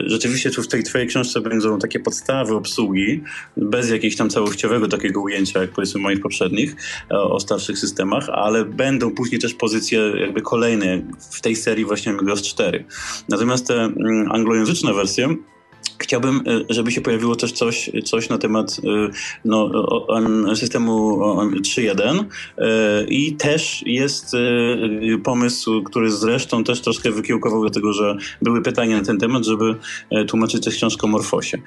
rzeczywiście 0.07 0.51
tu 0.51 0.62
w 0.62 0.68
tej 0.68 0.83
twojej 0.83 1.07
książce 1.07 1.40
będą 1.40 1.79
takie 1.79 2.01
podstawy 2.01 2.55
obsługi, 2.55 3.22
bez 3.57 3.90
jakiegoś 3.90 4.16
tam 4.16 4.31
całościowego 4.31 4.88
takiego 4.88 5.20
ujęcia, 5.20 5.61
jak 5.61 5.70
powiedzmy 5.70 6.01
moich 6.01 6.20
poprzednich, 6.20 6.77
e, 7.11 7.14
o 7.14 7.40
starszych 7.40 7.79
systemach, 7.79 8.29
ale 8.29 8.64
będą 8.64 9.11
później 9.11 9.40
też 9.40 9.55
pozycje 9.55 10.12
jakby 10.20 10.42
kolejne 10.42 11.03
w 11.31 11.40
tej 11.40 11.57
serii 11.57 11.85
właśnie 11.85 12.16
OS 12.33 12.42
4. 12.42 12.85
Natomiast 13.29 13.66
te 13.66 13.92
anglojęzyczne 14.31 14.94
wersje 14.94 15.37
Chciałbym, 15.99 16.37
e, 16.37 16.75
żeby 16.75 16.93
się 16.93 17.01
pojawiło 17.01 17.37
też 17.37 17.53
coś, 17.53 17.91
coś 18.05 18.29
na 18.29 18.38
temat 18.38 18.77
e, 18.85 19.11
no, 19.45 19.71
systemu 20.55 21.19
3.1 21.19 22.25
e, 22.59 23.05
i 23.05 23.37
też 23.37 23.83
jest 23.87 24.37
pomysł, 25.25 25.83
który 25.83 26.11
zresztą 26.11 26.64
też 26.64 26.81
troszkę 26.81 27.11
wykiełkował 27.11 27.61
dlatego, 27.61 27.93
że 27.93 28.17
były 28.43 28.62
pytania 28.62 28.99
na 28.99 29.05
ten 29.05 29.19
temat, 29.19 29.45
żeby 29.45 29.75
tłumaczyć 30.29 30.64
tę 30.64 30.71
książkę 30.71 31.07
o 31.07 31.11
Morfosie. 31.11 31.59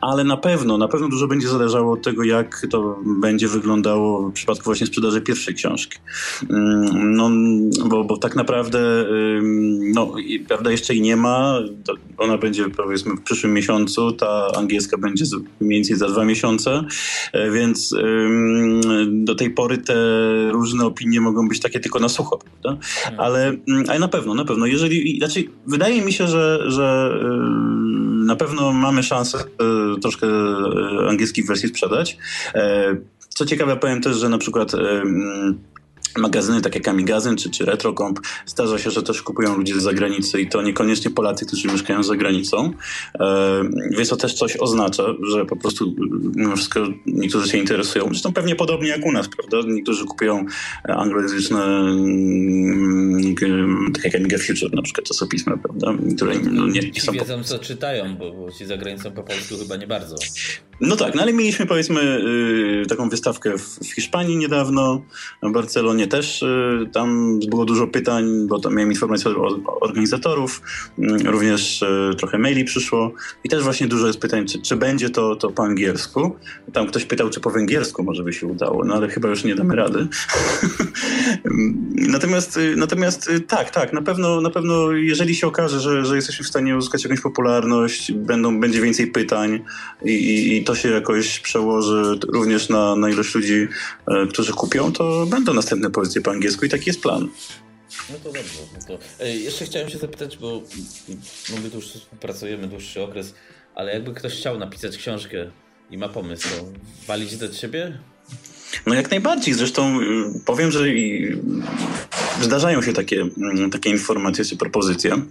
Ale 0.00 0.24
na 0.24 0.36
pewno, 0.36 0.78
na 0.78 0.88
pewno 0.88 1.08
dużo 1.08 1.26
będzie 1.26 1.48
zależało 1.48 1.92
od 1.92 2.02
tego, 2.02 2.24
jak 2.24 2.66
to 2.70 2.98
będzie 3.20 3.48
wyglądało 3.48 4.28
w 4.28 4.32
przypadku 4.32 4.64
właśnie 4.64 4.86
sprzedaży 4.86 5.20
pierwszej 5.20 5.54
książki. 5.54 5.98
Mm, 6.50 7.14
no, 7.14 7.30
bo, 7.88 8.04
bo 8.04 8.16
tak 8.16 8.36
naprawdę 8.36 8.80
no, 9.94 10.14
prawda 10.48 10.70
jeszcze 10.70 10.94
i 10.94 11.00
nie 11.00 11.16
ma, 11.16 11.58
ona 12.18 12.38
będzie 12.38 12.68
powiedzmy 12.68 13.14
w 13.14 13.22
przyszłym 13.22 13.39
miesiącu, 13.48 14.12
ta 14.12 14.46
angielska 14.56 14.98
będzie 14.98 15.24
mniej 15.60 15.78
więcej 15.78 15.96
za 15.96 16.08
dwa 16.08 16.24
miesiące, 16.24 16.84
e, 17.32 17.50
więc 17.50 17.94
do 19.06 19.34
tej 19.34 19.50
pory 19.50 19.78
te 19.78 19.94
różne 20.50 20.84
opinie 20.84 21.20
mogą 21.20 21.48
być 21.48 21.60
takie 21.60 21.80
tylko 21.80 21.98
na 21.98 22.08
sucho, 22.08 22.38
prawda? 22.38 22.86
Hmm. 22.86 23.20
Ale, 23.20 23.56
ale 23.88 23.98
na 23.98 24.08
pewno, 24.08 24.34
na 24.34 24.44
pewno, 24.44 24.66
jeżeli, 24.66 25.18
znaczy 25.18 25.44
wydaje 25.66 26.02
mi 26.02 26.12
się, 26.12 26.26
że, 26.26 26.70
że 26.70 27.18
na 28.24 28.36
pewno 28.36 28.72
mamy 28.72 29.02
szansę 29.02 29.38
e, 29.38 30.00
troszkę 30.00 30.26
e, 30.26 31.08
angielskich 31.08 31.46
wersji 31.46 31.68
sprzedać. 31.68 32.18
Co 33.28 33.46
ciekawe, 33.46 33.76
powiem 33.76 34.00
też, 34.00 34.16
że 34.16 34.28
na 34.28 34.38
przykład 34.38 34.72
magazyny 36.18 36.60
takie 36.60 36.78
jak 36.78 36.88
Amigazyn 36.88 37.36
czy, 37.36 37.50
czy 37.50 37.64
Retrocomp 37.64 38.20
zdarza 38.46 38.78
się, 38.78 38.90
że 38.90 39.02
też 39.02 39.22
kupują 39.22 39.56
ludzie 39.56 39.80
z 39.80 39.82
zagranicy 39.82 40.40
i 40.40 40.48
to 40.48 40.62
niekoniecznie 40.62 41.10
Polacy, 41.10 41.46
którzy 41.46 41.68
mieszkają 41.68 42.02
za 42.02 42.16
granicą. 42.16 42.72
E, 43.20 43.62
więc 43.90 44.08
to 44.08 44.16
też 44.16 44.34
coś 44.34 44.56
oznacza, 44.56 45.04
że 45.22 45.44
po 45.46 45.56
prostu 45.56 45.94
mimo 46.34 46.56
wszystko 46.56 46.80
niektórzy 47.06 47.48
się 47.48 47.58
interesują. 47.58 48.04
Zresztą 48.04 48.32
pewnie 48.32 48.56
podobnie 48.56 48.88
jak 48.88 49.06
u 49.06 49.12
nas, 49.12 49.28
prawda? 49.28 49.68
Niektórzy 49.72 50.04
kupują 50.04 50.46
anglojęzyczne 50.84 51.64
mm, 51.64 53.34
tak 53.94 54.04
jak 54.04 54.14
Amiga 54.14 54.38
Future 54.38 54.74
na 54.74 54.82
przykład 54.82 55.06
czasopisma, 55.06 55.56
prawda? 55.56 55.94
Które 56.16 56.34
no, 56.38 56.66
nie, 56.66 56.80
nie 56.80 57.00
są... 57.00 57.12
wiedzą 57.12 57.44
co 57.44 57.58
czytają, 57.58 58.16
bo, 58.16 58.32
bo 58.32 58.52
ci 58.52 58.66
za 58.66 58.76
granicą 58.76 59.12
po 59.12 59.22
polsku 59.22 59.54
chyba 59.58 59.76
nie 59.76 59.86
bardzo. 59.86 60.16
No 60.80 60.96
tak, 60.96 61.14
no 61.14 61.22
ale 61.22 61.32
mieliśmy 61.32 61.66
powiedzmy 61.66 62.00
y, 62.82 62.86
taką 62.88 63.08
wystawkę 63.08 63.58
w, 63.58 63.78
w 63.78 63.94
Hiszpanii 63.94 64.36
niedawno, 64.36 65.02
w 65.42 65.52
Barcelonie 65.52 66.06
też 66.06 66.42
y, 66.42 66.88
tam 66.92 67.40
było 67.48 67.64
dużo 67.64 67.86
pytań, 67.86 68.46
bo 68.48 68.58
tam 68.60 68.74
miałem 68.74 68.90
informacje 68.90 69.30
od 69.36 69.60
organizatorów, 69.80 70.62
y, 70.98 71.02
również 71.30 71.82
y, 71.82 72.14
trochę 72.18 72.38
maili 72.38 72.64
przyszło 72.64 73.12
i 73.44 73.48
też 73.48 73.62
właśnie 73.62 73.86
dużo 73.86 74.06
jest 74.06 74.18
pytań, 74.18 74.46
czy, 74.46 74.62
czy 74.62 74.76
będzie 74.76 75.10
to, 75.10 75.36
to 75.36 75.50
po 75.50 75.62
angielsku. 75.62 76.36
Tam 76.72 76.86
ktoś 76.86 77.04
pytał, 77.04 77.30
czy 77.30 77.40
po 77.40 77.50
węgiersku 77.50 78.02
może 78.02 78.22
by 78.22 78.32
się 78.32 78.46
udało, 78.46 78.84
no 78.84 78.94
ale 78.94 79.08
chyba 79.08 79.28
już 79.28 79.44
nie 79.44 79.54
damy 79.54 79.76
rady. 79.76 80.08
natomiast 82.14 82.58
natomiast 82.76 83.30
tak, 83.48 83.70
tak, 83.70 83.92
na 83.92 84.02
pewno, 84.02 84.40
na 84.40 84.50
pewno 84.50 84.92
jeżeli 84.92 85.34
się 85.34 85.46
okaże, 85.46 85.80
że, 85.80 86.04
że 86.04 86.16
jesteśmy 86.16 86.44
w 86.44 86.48
stanie 86.48 86.76
uzyskać 86.76 87.04
jakąś 87.04 87.20
popularność, 87.20 88.12
będą, 88.12 88.60
będzie 88.60 88.80
więcej 88.80 89.06
pytań 89.06 89.60
i, 90.04 90.10
i, 90.10 90.56
i 90.56 90.64
to 90.70 90.76
się 90.76 90.88
jakoś 90.88 91.40
przełoży 91.40 92.18
również 92.28 92.68
na, 92.68 92.96
na 92.96 93.10
ilość 93.10 93.34
ludzi, 93.34 93.68
e, 94.08 94.26
którzy 94.26 94.52
kupią, 94.52 94.92
to 94.92 95.26
będą 95.26 95.54
następne 95.54 95.90
pozycje 95.90 96.20
po 96.20 96.30
angielsku 96.30 96.64
i 96.64 96.68
taki 96.68 96.84
jest 96.86 97.00
plan. 97.00 97.28
No 98.10 98.16
to 98.24 98.32
dobrze. 98.32 98.60
No 98.74 98.86
to, 98.86 98.98
ej, 99.20 99.44
jeszcze 99.44 99.64
chciałem 99.64 99.88
się 99.88 99.98
zapytać, 99.98 100.36
bo 100.36 100.62
no 101.50 101.56
my 101.62 101.70
tu 101.70 101.76
już 101.76 101.92
współpracujemy 101.92 102.66
dłuższy 102.66 103.02
okres, 103.02 103.34
ale 103.74 103.92
jakby 103.92 104.14
ktoś 104.14 104.32
chciał 104.32 104.58
napisać 104.58 104.96
książkę 104.96 105.50
i 105.90 105.98
ma 105.98 106.08
pomysł, 106.08 106.48
to 106.48 106.64
walić 107.06 107.36
do 107.36 107.48
ciebie? 107.48 107.98
No 108.86 108.94
jak 108.94 109.10
najbardziej. 109.10 109.54
Zresztą 109.54 110.00
y, 110.00 110.04
powiem, 110.46 110.70
że 110.70 110.84
zdarzają 112.40 112.82
się 112.82 112.92
takie, 112.92 113.20
mm, 113.20 113.70
takie 113.70 113.90
informacje 113.90 114.44
czy 114.44 114.56
propozycje. 114.56 115.22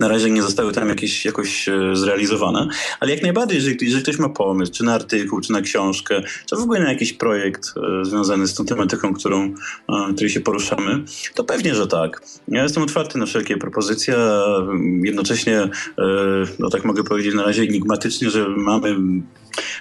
Na 0.00 0.08
razie 0.08 0.30
nie 0.30 0.42
zostały 0.42 0.72
tam 0.72 0.88
jakieś, 0.88 1.24
jakoś 1.24 1.68
e, 1.68 1.96
zrealizowane, 1.96 2.68
ale 3.00 3.10
jak 3.10 3.22
najbardziej, 3.22 3.56
jeżeli, 3.56 3.76
jeżeli 3.80 4.02
ktoś 4.02 4.18
ma 4.18 4.28
pomysł, 4.28 4.72
czy 4.72 4.84
na 4.84 4.94
artykuł, 4.94 5.40
czy 5.40 5.52
na 5.52 5.60
książkę, 5.60 6.22
czy 6.46 6.56
w 6.56 6.60
ogóle 6.60 6.80
na 6.80 6.92
jakiś 6.92 7.12
projekt 7.12 7.74
e, 7.76 8.04
związany 8.04 8.46
z 8.46 8.54
tą 8.54 8.64
tematyką, 8.64 9.14
którą, 9.14 9.54
e, 9.88 10.14
której 10.14 10.30
się 10.30 10.40
poruszamy, 10.40 11.04
to 11.34 11.44
pewnie, 11.44 11.74
że 11.74 11.86
tak. 11.86 12.22
Ja 12.48 12.62
jestem 12.62 12.82
otwarty 12.82 13.18
na 13.18 13.26
wszelkie 13.26 13.56
propozycje, 13.56 14.16
jednocześnie, 15.02 15.68
no 16.58 16.70
tak 16.70 16.84
mogę 16.84 17.04
powiedzieć 17.04 17.34
na 17.34 17.42
razie 17.42 17.62
enigmatycznie, 17.62 18.30
że 18.30 18.48
mamy 18.48 18.96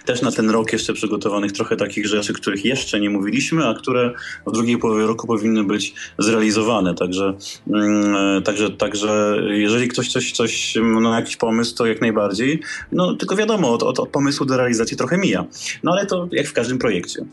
też 0.06 0.22
na 0.22 0.32
ten 0.32 0.50
rok 0.50 0.74
jeszcze 0.74 0.94
przygotowanych 0.94 1.52
trochę 1.52 1.76
takich 1.76 2.08
rzeczy, 2.08 2.34
których 2.34 2.66
jeszcze 2.66 3.00
nie 3.00 3.10
mówiliśmy, 3.10 3.68
a 3.68 3.74
które 3.74 4.14
w 4.48 4.52
drugiej 4.52 4.78
połowie 4.78 5.08
roku 5.08 5.28
powinny 5.28 5.64
być 5.64 5.94
zrealizowane. 6.20 6.96
Także, 6.96 7.34
mm, 7.68 8.44
także, 8.44 8.70
także 8.70 9.38
jeżeli 9.50 9.88
ktoś 9.88 10.12
coś, 10.12 10.32
coś 10.32 10.76
ma 10.82 11.20
jakiś 11.20 11.38
pomysł, 11.38 11.76
to 11.76 11.86
jak 11.86 12.02
najbardziej. 12.02 12.62
No 12.92 13.16
tylko 13.16 13.36
wiadomo, 13.36 13.74
od, 13.74 13.84
od, 13.84 14.00
od 14.00 14.10
pomysłu 14.10 14.46
do 14.46 14.58
realizacji 14.58 14.98
trochę 14.98 15.18
mija. 15.18 15.46
No 15.84 15.92
ale 15.92 16.06
to 16.06 16.28
jak 16.32 16.48
w 16.48 16.54
każdym 16.54 16.78
projekcie. 16.78 17.26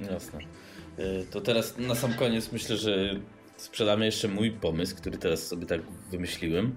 Jasne. 0.00 0.38
Y, 0.98 1.26
to 1.30 1.40
teraz 1.40 1.74
na 1.78 1.94
sam 1.94 2.14
koniec 2.14 2.52
myślę, 2.52 2.76
że 2.76 3.20
sprzedamy 3.56 4.06
jeszcze 4.06 4.28
mój 4.28 4.50
pomysł, 4.50 4.96
który 4.96 5.18
teraz 5.18 5.46
sobie 5.46 5.66
tak 5.66 5.80
wymyśliłem. 6.10 6.66
Y, 6.66 6.72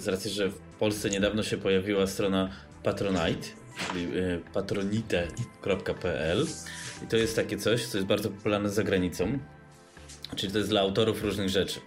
z 0.00 0.08
racji, 0.08 0.30
że 0.30 0.48
w 0.48 0.58
Polsce 0.78 1.10
niedawno 1.10 1.42
się 1.42 1.56
pojawiła 1.56 2.06
strona 2.06 2.50
Patronite 2.82 3.63
czyli 3.78 4.04
e, 4.04 4.38
patronite.pl 4.52 6.46
i 7.04 7.06
to 7.06 7.16
jest 7.16 7.36
takie 7.36 7.56
coś, 7.56 7.86
co 7.86 7.98
jest 7.98 8.08
bardzo 8.08 8.30
popularne 8.30 8.70
za 8.70 8.82
granicą, 8.82 9.38
czyli 10.36 10.52
to 10.52 10.58
jest 10.58 10.70
dla 10.70 10.80
autorów 10.80 11.22
różnych 11.22 11.48
rzeczy. 11.48 11.80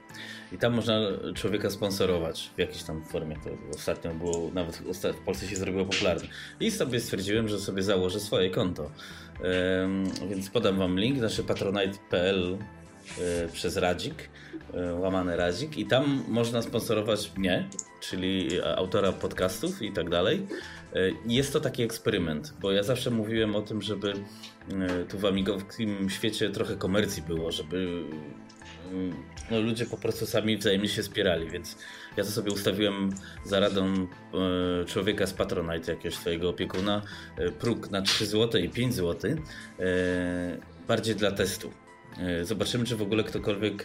I 0.52 0.58
tam 0.58 0.73
można 0.73 1.00
człowieka 1.36 1.69
sponsorować 1.69 2.52
w 2.56 2.60
jakiejś 2.60 2.84
tam 2.84 3.04
formie. 3.04 3.36
To 3.36 3.50
ostatnio 3.76 4.13
było, 4.13 4.52
nawet 4.54 4.78
w 5.13 5.26
Polsce 5.26 5.47
się 5.47 5.56
zrobiło 5.56 5.86
popularne. 5.86 6.28
I 6.60 6.71
sobie 6.71 7.00
stwierdziłem, 7.00 7.47
że 7.47 7.60
sobie 7.60 7.84
założę 7.84 8.19
swoje 8.19 8.50
konto. 8.50 8.91
więc 10.30 10.50
podam 10.50 10.78
wam 10.78 11.00
link, 11.00 11.21
nasze 11.21 11.43
patronite.pl 11.43 12.58
e, 13.21 13.47
przez 13.47 13.78
Radzik, 13.78 14.30
e, 14.73 14.93
łamany 14.93 15.36
Radzik 15.36 15.77
i 15.77 15.86
tam 15.86 16.23
można 16.27 16.62
sponsorować 16.62 17.32
mnie, 17.38 17.69
czyli 17.99 18.62
autora 18.62 19.12
podcastów 19.12 19.82
i 19.82 19.91
tak 19.91 20.10
dalej. 20.10 20.47
E, 20.95 20.99
jest 21.25 21.53
to 21.53 21.60
taki 21.60 21.84
eksperyment, 21.84 22.53
bo 22.62 22.71
ja 22.71 22.84
zawsze 22.84 23.12
mówiłem 23.12 23.56
o 23.56 23.62
tym, 23.62 23.82
żeby 23.82 24.13
e, 24.71 25.06
tu 25.06 25.19
w 25.19 25.25
amigowskim 25.25 26.10
świecie 26.10 26.49
trochę 26.49 26.75
komercji 26.75 27.23
było, 27.23 27.51
żeby 27.51 28.03
no, 29.51 29.60
ludzie 29.62 29.86
po 29.86 29.97
prostu 29.97 30.25
sami 30.25 30.58
wzajemnie 30.58 30.89
się 30.89 31.01
wspierali, 31.01 31.49
więc 31.49 31.77
ja 32.17 32.23
to 32.23 32.32
sobie 32.32 32.51
ustawiłem 32.51 33.10
za 33.43 33.60
radą 33.60 33.86
e, 33.93 34.86
człowieka 34.86 35.27
z 35.27 35.34
Patronite, 35.34 35.91
jakiegoś 35.91 36.17
swojego 36.17 36.49
opiekuna, 36.49 37.01
próg 37.60 37.91
na 37.91 38.01
3 38.01 38.25
zł 38.25 38.62
i 38.62 38.69
5 38.69 38.93
zł, 38.93 39.32
bardziej 40.88 41.15
dla 41.15 41.32
testu. 41.32 41.71
Zobaczymy, 42.43 42.86
czy 42.86 42.95
w 42.95 43.01
ogóle 43.01 43.23
ktokolwiek 43.23 43.84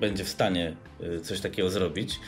będzie 0.00 0.24
w 0.24 0.28
stanie 0.28 0.76
coś 1.22 1.40
takiego 1.40 1.70
zrobić. 1.70 2.20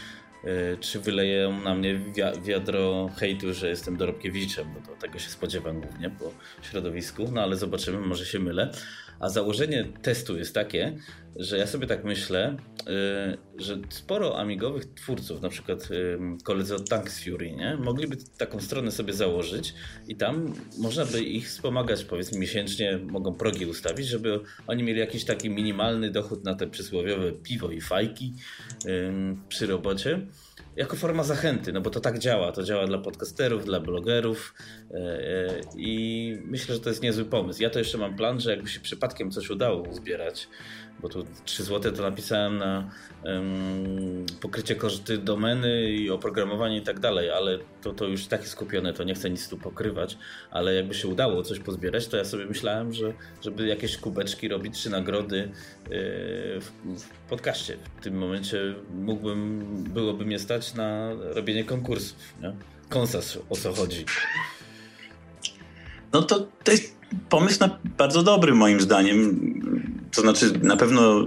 czy 0.81 1.01
wyleją 1.01 1.61
na 1.61 1.75
mnie 1.75 2.01
wiadro 2.43 3.11
hejtu, 3.17 3.55
że 3.55 3.69
jestem 3.69 3.97
dorobkiewiczem, 3.97 4.69
bo 4.89 4.97
tego 4.97 5.19
się 5.19 5.31
spodziewam 5.31 5.81
głównie 5.81 6.11
po 6.11 6.33
środowisku, 6.63 7.29
no 7.33 7.43
ale 7.43 7.57
zobaczymy, 7.57 7.99
może 7.99 8.27
się 8.27 8.39
mylę. 8.39 8.73
A 9.21 9.29
założenie 9.29 9.85
testu 10.03 10.39
jest 10.39 10.55
takie, 10.55 10.97
że 11.37 11.59
ja 11.59 11.67
sobie 11.67 11.87
tak 11.87 12.05
myślę, 12.05 12.57
y, 12.81 13.63
że 13.63 13.79
sporo 13.89 14.39
amigowych 14.39 14.85
twórców, 14.95 15.43
na 15.43 15.49
przykład 15.49 15.91
y, 15.91 16.19
koledzy 16.45 16.75
od 16.75 16.89
Tanks 16.89 17.25
Fury, 17.25 17.53
nie? 17.53 17.77
mogliby 17.77 18.17
taką 18.39 18.61
stronę 18.61 18.91
sobie 18.91 19.13
założyć 19.13 19.75
i 20.09 20.17
tam 20.17 20.55
można 20.79 21.05
by 21.05 21.23
ich 21.23 21.49
wspomagać, 21.49 22.05
powiedzmy 22.05 22.39
miesięcznie, 22.39 22.99
mogą 22.99 23.35
progi 23.35 23.67
ustawić, 23.67 24.07
żeby 24.07 24.41
oni 24.67 24.83
mieli 24.83 25.01
jakiś 25.01 25.25
taki 25.25 25.51
minimalny 25.51 26.11
dochód 26.11 26.45
na 26.45 26.55
te 26.55 26.67
przysłowiowe 26.67 27.33
piwo 27.33 27.71
i 27.71 27.81
fajki 27.81 28.35
przy 29.49 29.67
robocie 29.67 30.27
jako 30.77 30.97
forma 30.97 31.23
zachęty, 31.23 31.73
no 31.73 31.81
bo 31.81 31.91
to 31.91 32.01
tak 32.01 32.19
działa. 32.19 32.53
To 32.53 32.63
działa 32.63 32.87
dla 32.87 32.99
podcasterów, 32.99 33.65
dla 33.65 33.81
blogerów 33.81 34.55
i 35.77 36.39
myślę, 36.45 36.75
że 36.75 36.81
to 36.81 36.89
jest 36.89 37.03
niezły 37.03 37.25
pomysł. 37.25 37.63
Ja 37.63 37.71
to 37.71 37.79
jeszcze 37.79 37.99
mam 37.99 38.17
plan, 38.17 38.41
że 38.41 38.51
jakby 38.51 38.69
się 38.69 38.81
przypadkiem 38.81 39.31
coś 39.31 39.51
udało 39.51 39.93
zbierać, 39.95 40.49
bo 41.01 41.09
tu 41.09 41.27
3 41.45 41.65
zł 41.65 41.93
to 41.93 42.03
napisałem 42.03 42.59
na 42.59 42.91
um, 43.25 44.27
pokrycie 44.41 44.75
koszty 44.75 45.19
domeny 45.19 45.91
i 45.91 46.11
oprogramowanie 46.11 46.77
i 46.77 46.83
tak 46.83 47.01
dalej, 47.01 47.31
ale 47.31 47.59
to, 47.83 47.93
to 47.93 48.07
już 48.07 48.27
takie 48.27 48.47
skupione, 48.47 48.93
to 48.93 49.05
nie 49.05 49.15
chcę 49.15 49.31
nic 49.31 49.49
tu 49.49 49.59
pokrywać, 49.59 50.19
ale 50.51 50.75
jakby 50.75 50.95
się 50.95 51.09
udało 51.09 51.43
coś 51.43 51.59
pozbierać, 51.59 52.07
to 52.07 52.17
ja 52.17 52.25
sobie 52.25 52.47
myślałem, 52.47 52.93
że 52.93 53.13
żeby 53.43 53.67
jakieś 53.67 53.97
kubeczki 53.97 54.49
robić 54.49 54.83
czy 54.83 54.91
nagrody 54.91 55.37
yy, 55.37 55.51
w, 56.61 56.71
w 56.99 57.09
podcaście. 57.29 57.77
W 58.01 58.03
tym 58.03 58.19
momencie 58.19 58.75
mógłbym, 58.95 59.65
byłoby 59.89 60.25
mnie 60.25 60.39
stać 60.39 60.75
na 60.75 61.11
robienie 61.15 61.65
konkursów. 61.65 62.17
Nie? 62.43 62.53
Konsas 62.89 63.39
o 63.51 63.57
co 63.57 63.73
chodzi. 63.73 64.05
No 66.13 66.23
to, 66.23 66.47
to 66.65 66.73
jest 66.73 67.02
pomysł 67.29 67.61
na, 67.61 67.79
bardzo 67.99 68.23
dobry 68.23 68.55
moim 68.55 68.81
zdaniem. 68.81 69.37
To 70.15 70.21
znaczy, 70.21 70.53
na 70.63 70.77
pewno 70.77 71.21
y, 71.21 71.25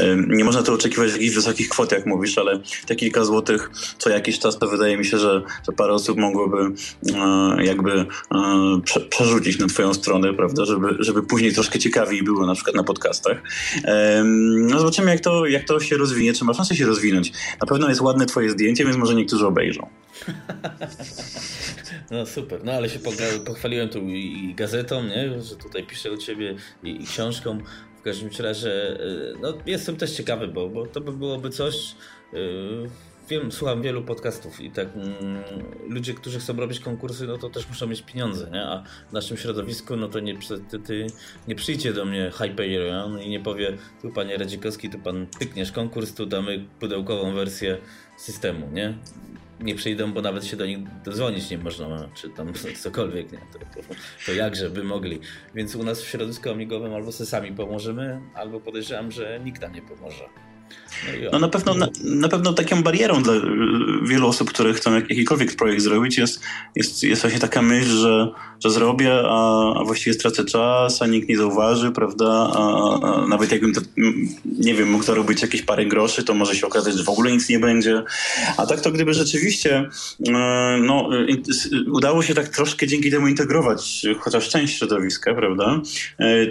y, 0.00 0.16
nie 0.28 0.44
można 0.44 0.62
to 0.62 0.72
oczekiwać 0.72 1.10
w 1.10 1.12
jakichś 1.12 1.34
wysokich 1.34 1.68
kwot, 1.68 1.92
jak 1.92 2.06
mówisz, 2.06 2.38
ale 2.38 2.60
te 2.86 2.96
kilka 2.96 3.24
złotych 3.24 3.70
co 3.98 4.10
jakiś 4.10 4.38
czas 4.38 4.58
to 4.58 4.68
wydaje 4.68 4.96
mi 4.96 5.04
się, 5.04 5.18
że, 5.18 5.42
że 5.66 5.72
parę 5.72 5.92
osób 5.92 6.18
mogłoby 6.18 6.58
y, 6.58 7.64
jakby 7.64 8.06
prze, 8.84 9.00
przerzucić 9.00 9.58
na 9.58 9.66
twoją 9.66 9.94
stronę, 9.94 10.34
prawda, 10.34 10.64
żeby, 10.64 10.96
żeby 10.98 11.22
później 11.22 11.52
troszkę 11.52 11.78
ciekawiej 11.78 12.22
było 12.22 12.46
na 12.46 12.54
przykład 12.54 12.76
na 12.76 12.84
podcastach. 12.84 13.42
no 14.54 14.78
zobaczymy, 14.78 15.10
jak 15.10 15.20
to, 15.20 15.46
jak 15.46 15.64
to 15.64 15.80
się 15.80 15.96
rozwinie, 15.96 16.32
czy 16.32 16.44
ma 16.44 16.54
szansę 16.54 16.76
się 16.76 16.86
rozwinąć. 16.86 17.32
Na 17.60 17.66
pewno 17.66 17.88
jest 17.88 18.00
ładne 18.00 18.26
twoje 18.26 18.50
zdjęcie, 18.50 18.84
więc 18.84 18.96
może 18.96 19.14
niektórzy 19.14 19.46
obejrzą. 19.46 19.86
No 22.10 22.26
super, 22.26 22.64
no 22.64 22.72
ale 22.72 22.88
się 22.88 22.98
pochwaliłem 23.46 23.88
tu 23.88 23.98
i 24.08 24.54
gazetą, 24.54 25.04
nie? 25.04 25.42
że 25.42 25.56
tutaj 25.56 25.86
piszę 25.86 26.10
o 26.10 26.16
ciebie 26.16 26.54
i, 26.82 27.02
i 27.02 27.06
książką. 27.06 27.58
W 27.98 28.02
każdym 28.02 28.30
razie 28.38 29.00
y, 29.00 29.34
no, 29.42 29.58
jestem 29.66 29.96
też 29.96 30.12
ciekawy, 30.12 30.48
bo, 30.48 30.68
bo 30.68 30.86
to 30.86 31.00
by 31.00 31.12
byłoby 31.12 31.50
coś. 31.50 31.94
Yy, 32.32 32.90
wiem, 33.28 33.52
słucham 33.52 33.82
wielu 33.82 34.02
podcastów 34.02 34.60
i 34.60 34.70
tak 34.70 34.88
mm, 34.96 35.42
ludzie, 35.88 36.14
którzy 36.14 36.38
chcą 36.38 36.56
robić 36.56 36.80
konkursy, 36.80 37.26
no 37.26 37.38
to 37.38 37.50
też 37.50 37.68
muszą 37.68 37.86
mieć 37.86 38.02
pieniądze, 38.02 38.50
nie? 38.50 38.62
A 38.62 38.84
w 39.10 39.12
naszym 39.12 39.36
środowisku, 39.36 39.96
no 39.96 40.08
to 40.08 40.20
nie, 40.20 40.38
ty, 40.70 40.78
ty 40.78 41.06
nie 41.48 41.54
przyjdzie 41.54 41.92
do 41.92 42.04
mnie 42.04 42.30
Hyperion 42.34 43.20
i 43.20 43.28
nie 43.28 43.40
powie, 43.40 43.76
tu 44.02 44.10
panie 44.10 44.36
Radzikowski, 44.36 44.90
tu 44.90 44.98
pan 44.98 45.26
pykniesz 45.38 45.72
konkurs, 45.72 46.14
tu 46.14 46.26
damy 46.26 46.64
pudełkową 46.80 47.34
wersję 47.34 47.78
systemu, 48.16 48.70
nie? 48.70 48.94
Nie 49.60 49.74
przyjdą, 49.74 50.12
bo 50.12 50.22
nawet 50.22 50.44
się 50.44 50.56
do 50.56 50.66
nich 50.66 50.78
dodzwonić 51.04 51.50
nie 51.50 51.58
można, 51.58 52.08
czy 52.14 52.30
tam 52.30 52.52
cokolwiek, 52.82 53.32
nie? 53.32 53.38
To, 53.38 53.58
to, 53.58 53.94
to 54.26 54.32
jakże 54.32 54.70
by 54.70 54.84
mogli. 54.84 55.20
Więc 55.54 55.76
u 55.76 55.82
nas 55.82 56.02
w 56.02 56.08
środowisku 56.08 56.50
amigowym 56.50 56.94
albo 56.94 57.12
sobie 57.12 57.30
sami 57.30 57.52
pomożemy, 57.52 58.20
albo 58.34 58.60
podejrzewam, 58.60 59.10
że 59.10 59.40
nikt 59.44 59.62
nam 59.62 59.72
nie 59.72 59.82
pomoże. 59.82 60.24
No, 61.24 61.30
no 61.32 61.38
na, 61.38 61.48
pewno, 61.48 61.74
na, 61.74 61.88
na, 62.04 62.28
pewno 62.28 62.52
taką 62.52 62.82
barierą 62.82 63.22
dla 63.22 63.34
wielu 64.02 64.28
osób, 64.28 64.50
które 64.50 64.74
chcą 64.74 64.94
jakikolwiek 64.94 65.56
projekt 65.56 65.82
zrobić 65.82 66.18
jest, 66.18 66.40
jest, 66.76 67.02
jest 67.02 67.22
właśnie 67.22 67.40
taka 67.40 67.62
myśl, 67.62 67.88
że, 67.88 68.28
że 68.64 68.70
zrobię, 68.70 69.12
a, 69.24 69.72
a 69.80 69.84
właściwie 69.84 70.14
stracę 70.14 70.44
czas, 70.44 71.02
a 71.02 71.06
nikt 71.06 71.28
nie 71.28 71.36
zauważy, 71.36 71.92
prawda? 71.92 72.50
A, 72.54 73.00
a 73.02 73.26
nawet 73.26 73.52
jakbym 73.52 73.74
to, 73.74 73.80
nie 74.58 74.74
wiem, 74.74 74.90
mógł 74.90 75.04
zarobić 75.04 75.42
jakieś 75.42 75.62
parę 75.62 75.86
groszy, 75.86 76.24
to 76.24 76.34
może 76.34 76.56
się 76.56 76.66
okazać, 76.66 76.94
że 76.94 77.04
w 77.04 77.08
ogóle 77.08 77.32
nic 77.32 77.48
nie 77.48 77.58
będzie. 77.58 78.02
A 78.56 78.66
tak 78.66 78.80
to 78.80 78.90
gdyby 78.90 79.14
rzeczywiście 79.14 79.88
e, 80.28 80.78
no, 80.82 81.10
udało 81.92 82.22
się 82.22 82.34
tak 82.34 82.48
troszkę 82.48 82.86
dzięki 82.86 83.10
temu 83.10 83.28
integrować 83.28 84.06
chociaż 84.20 84.48
część 84.48 84.78
środowiska, 84.78 85.34
prawda? 85.34 85.80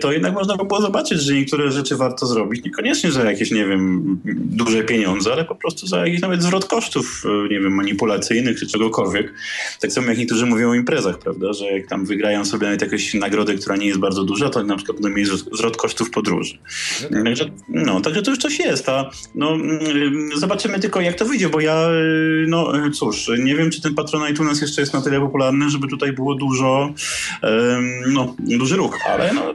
To 0.01 0.11
jednak 0.11 0.33
można 0.33 0.57
by 0.57 0.65
było 0.65 0.81
zobaczyć, 0.81 1.21
że 1.21 1.33
niektóre 1.33 1.71
rzeczy 1.71 1.95
warto 1.95 2.25
zrobić. 2.25 2.65
Niekoniecznie, 2.65 3.11
że 3.11 3.25
jakieś, 3.25 3.51
nie 3.51 3.65
wiem, 3.65 4.03
duże 4.35 4.83
pieniądze, 4.83 5.33
ale 5.33 5.45
po 5.45 5.55
prostu 5.55 5.87
za 5.87 6.05
jakiś 6.05 6.21
nawet 6.21 6.43
zwrot 6.43 6.65
kosztów, 6.65 7.23
e, 7.25 7.53
nie 7.53 7.59
wiem, 7.59 7.75
manipulacyjnych 7.75 8.59
czy 8.59 8.67
czegokolwiek. 8.67 9.33
Tak 9.81 9.91
samo 9.91 10.07
jak 10.07 10.17
niektórzy 10.17 10.45
mówią 10.45 10.69
o 10.69 10.73
imprezach, 10.73 11.19
prawda, 11.19 11.53
że 11.53 11.65
jak 11.65 11.87
tam 11.87 12.05
wygrają 12.05 12.45
sobie 12.45 12.65
nawet 12.65 12.81
jakąś 12.81 13.13
nagrodę, 13.13 13.55
która 13.55 13.75
nie 13.75 13.87
jest 13.87 13.99
bardzo 13.99 14.23
duża, 14.23 14.49
to 14.49 14.63
na 14.63 14.75
przykład 14.75 15.01
będą 15.01 15.17
mieć 15.17 15.27
zwrot 15.27 15.77
kosztów 15.77 16.11
podróży. 16.11 16.57
Także, 17.23 17.49
no, 17.69 18.01
także 18.01 18.21
to 18.21 18.31
już 18.31 18.39
coś 18.39 18.59
jest, 18.59 18.89
a 18.89 19.09
no, 19.35 19.53
mm, 19.53 20.29
zobaczymy 20.35 20.79
tylko 20.79 21.01
jak 21.01 21.15
to 21.15 21.25
wyjdzie, 21.25 21.49
bo 21.49 21.59
ja, 21.59 21.75
e, 21.75 21.93
no 22.47 22.73
cóż, 22.93 23.31
nie 23.39 23.55
wiem, 23.55 23.71
czy 23.71 23.81
ten 23.81 23.95
Patronite 23.95 24.41
u 24.41 24.45
nas 24.45 24.61
jeszcze 24.61 24.81
jest 24.81 24.93
na 24.93 25.01
tyle 25.01 25.19
popularny, 25.19 25.69
żeby 25.69 25.87
tutaj 25.87 26.13
było 26.13 26.35
dużo, 26.35 26.93
no, 28.07 28.35
duży 28.39 28.75
ruch, 28.75 28.99
ale 29.09 29.33
no, 29.33 29.53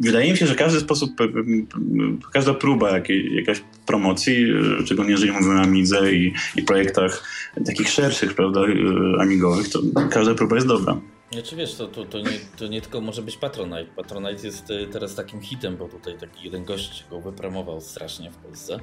wydaje 0.00 0.32
mi 0.32 0.36
się, 0.36 0.46
że 0.46 0.54
każdy 0.54 0.80
sposób, 0.80 1.10
każda 2.32 2.54
próba 2.54 2.90
jakiej, 2.90 3.34
jakaś 3.34 3.60
promocji, 3.88 4.46
szczególnie 4.84 5.10
jeżeli 5.10 5.32
mówimy 5.32 5.54
o 5.54 5.62
Amidze 5.62 6.12
i, 6.12 6.34
i 6.56 6.62
projektach 6.62 7.24
takich 7.66 7.88
szerszych, 7.88 8.34
prawda, 8.34 8.60
amigowych, 9.20 9.68
to 9.68 9.78
każda 10.10 10.34
próba 10.34 10.54
jest 10.54 10.68
dobra. 10.68 11.00
Znaczy 11.32 11.56
wiesz, 11.56 11.74
to, 11.74 11.88
to, 11.88 12.04
to, 12.04 12.18
nie, 12.18 12.38
to 12.58 12.66
nie 12.66 12.80
tylko 12.80 13.00
może 13.00 13.22
być 13.22 13.36
Patronite. 13.36 13.84
Patronite 13.96 14.46
jest 14.46 14.70
e, 14.70 14.86
teraz 14.86 15.14
takim 15.14 15.40
hitem, 15.40 15.76
bo 15.76 15.88
tutaj 15.88 16.18
taki 16.18 16.44
jeden 16.44 16.64
gość 16.64 17.04
go 17.10 17.20
wypromował 17.20 17.80
strasznie 17.80 18.30
w 18.30 18.36
Polsce, 18.36 18.80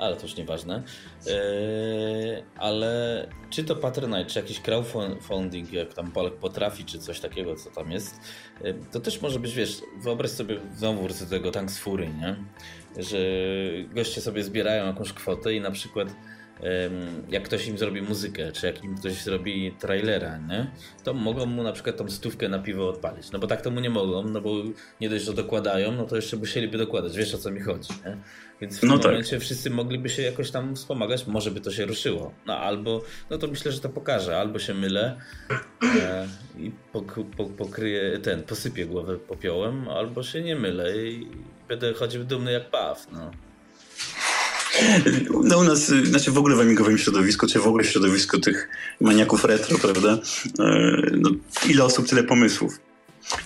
ale 0.00 0.16
to 0.16 0.22
już 0.22 0.36
nieważne. 0.36 0.82
Eee, 1.26 2.42
ale 2.56 3.26
czy 3.50 3.64
to 3.64 3.76
Patronite, 3.76 4.24
czy 4.24 4.38
jakiś 4.38 4.60
crowdfunding, 4.60 5.72
jak 5.72 5.94
tam 5.94 6.12
Polek 6.12 6.34
potrafi, 6.34 6.84
czy 6.84 6.98
coś 6.98 7.20
takiego, 7.20 7.56
co 7.56 7.70
tam 7.70 7.92
jest, 7.92 8.20
e, 8.62 8.74
to 8.74 9.00
też 9.00 9.22
może 9.22 9.38
być, 9.38 9.54
wiesz, 9.54 9.80
wyobraź 10.02 10.30
sobie, 10.30 10.60
znowu 10.74 11.02
wrócę 11.02 11.24
do 11.24 11.30
tego 11.30 11.50
Tanks 11.50 11.78
Fury, 11.78 12.08
nie? 12.08 12.36
że 12.96 13.18
goście 13.94 14.20
sobie 14.20 14.44
zbierają 14.44 14.86
jakąś 14.86 15.12
kwotę 15.12 15.54
i 15.54 15.60
na 15.60 15.70
przykład 15.70 16.08
jak 17.28 17.42
ktoś 17.42 17.68
im 17.68 17.78
zrobi 17.78 18.02
muzykę, 18.02 18.52
czy 18.52 18.66
jak 18.66 18.84
im 18.84 18.96
ktoś 18.96 19.12
zrobi 19.12 19.72
trailera, 19.78 20.38
nie? 20.38 20.70
to 21.04 21.14
mogą 21.14 21.46
mu 21.46 21.62
na 21.62 21.72
przykład 21.72 21.96
tą 21.96 22.10
stówkę 22.10 22.48
na 22.48 22.58
piwo 22.58 22.88
odpalić. 22.88 23.30
No 23.30 23.38
bo 23.38 23.46
tak 23.46 23.62
to 23.62 23.70
mu 23.70 23.80
nie 23.80 23.90
mogą, 23.90 24.22
no 24.22 24.40
bo 24.40 24.50
nie 25.00 25.08
dość, 25.08 25.24
że 25.24 25.32
dokładają, 25.32 25.92
no 25.92 26.04
to 26.04 26.16
jeszcze 26.16 26.36
musieliby 26.36 26.78
dokładać. 26.78 27.16
Wiesz 27.16 27.34
o 27.34 27.38
co 27.38 27.50
mi 27.50 27.60
chodzi, 27.60 27.88
nie? 28.06 28.16
Więc 28.60 28.78
w 28.78 28.82
no 28.82 28.92
tym 28.92 29.00
tak. 29.00 29.10
momencie 29.10 29.40
wszyscy 29.40 29.70
mogliby 29.70 30.08
się 30.08 30.22
jakoś 30.22 30.50
tam 30.50 30.76
wspomagać, 30.76 31.26
może 31.26 31.50
by 31.50 31.60
to 31.60 31.70
się 31.70 31.86
ruszyło. 31.86 32.34
No 32.46 32.56
albo, 32.56 33.02
no 33.30 33.38
to 33.38 33.48
myślę, 33.48 33.72
że 33.72 33.80
to 33.80 33.88
pokaże, 33.88 34.38
albo 34.38 34.58
się 34.58 34.74
mylę 34.74 35.20
e, 35.82 36.28
i 36.58 36.70
pok, 36.92 37.14
pok, 37.36 37.52
pokryję 37.52 38.18
ten, 38.18 38.42
posypię 38.42 38.86
głowę 38.86 39.18
popiołem, 39.18 39.88
albo 39.88 40.22
się 40.22 40.42
nie 40.42 40.56
mylę 40.56 40.96
i 40.96 41.28
będę 41.68 41.94
chodził 41.94 42.24
dumny 42.24 42.52
jak 42.52 42.70
paw, 42.70 43.06
no. 43.12 43.30
No 45.44 45.58
u 45.58 45.64
nas, 45.64 45.86
znaczy 45.86 46.30
w 46.30 46.38
ogóle 46.38 46.56
w 46.56 46.60
amigowym 46.60 46.98
środowisku, 46.98 47.46
czy 47.46 47.58
w 47.58 47.66
ogóle 47.66 47.84
w 47.84 47.86
środowisku 47.86 48.40
tych 48.40 48.68
maniaków 49.00 49.44
retro, 49.44 49.78
prawda? 49.78 50.18
E, 50.58 51.00
no, 51.12 51.30
ile 51.68 51.84
osób, 51.84 52.08
tyle 52.08 52.24
pomysłów. 52.24 52.89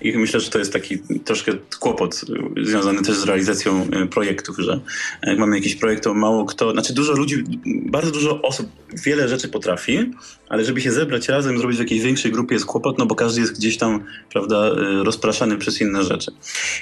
I 0.03 0.18
myślę, 0.18 0.40
że 0.40 0.51
to 0.51 0.59
jest 0.59 0.73
taki 0.73 0.99
troszkę 1.25 1.53
kłopot 1.81 2.20
związany 2.62 3.03
też 3.03 3.16
z 3.16 3.25
realizacją 3.25 3.87
e, 3.92 4.07
projektów, 4.07 4.57
że 4.59 4.81
jak 5.23 5.38
mamy 5.38 5.57
jakiś 5.57 5.77
projekt, 5.77 6.05
to 6.05 6.14
mało 6.14 6.44
kto, 6.44 6.73
znaczy 6.73 6.94
dużo 6.94 7.12
ludzi, 7.12 7.44
bardzo 7.66 8.11
dużo 8.11 8.42
osób 8.42 8.84
wiele 9.05 9.29
rzeczy 9.29 9.49
potrafi, 9.49 10.11
ale 10.49 10.65
żeby 10.65 10.81
się 10.81 10.93
zebrać 10.93 11.29
razem, 11.29 11.59
zrobić 11.59 11.77
w 11.77 11.81
jakiejś 11.81 12.03
większej 12.03 12.33
grupie 12.33 12.55
jest 12.55 12.67
kłopot, 12.67 12.99
no 12.99 13.07
bo 13.07 13.15
każdy 13.15 13.41
jest 13.41 13.59
gdzieś 13.59 13.79
tam, 13.79 14.05
prawda, 14.33 14.57
e, 14.57 15.05
rozpraszany 15.05 15.57
przez 15.57 15.81
inne 15.81 16.05
rzeczy. 16.05 16.33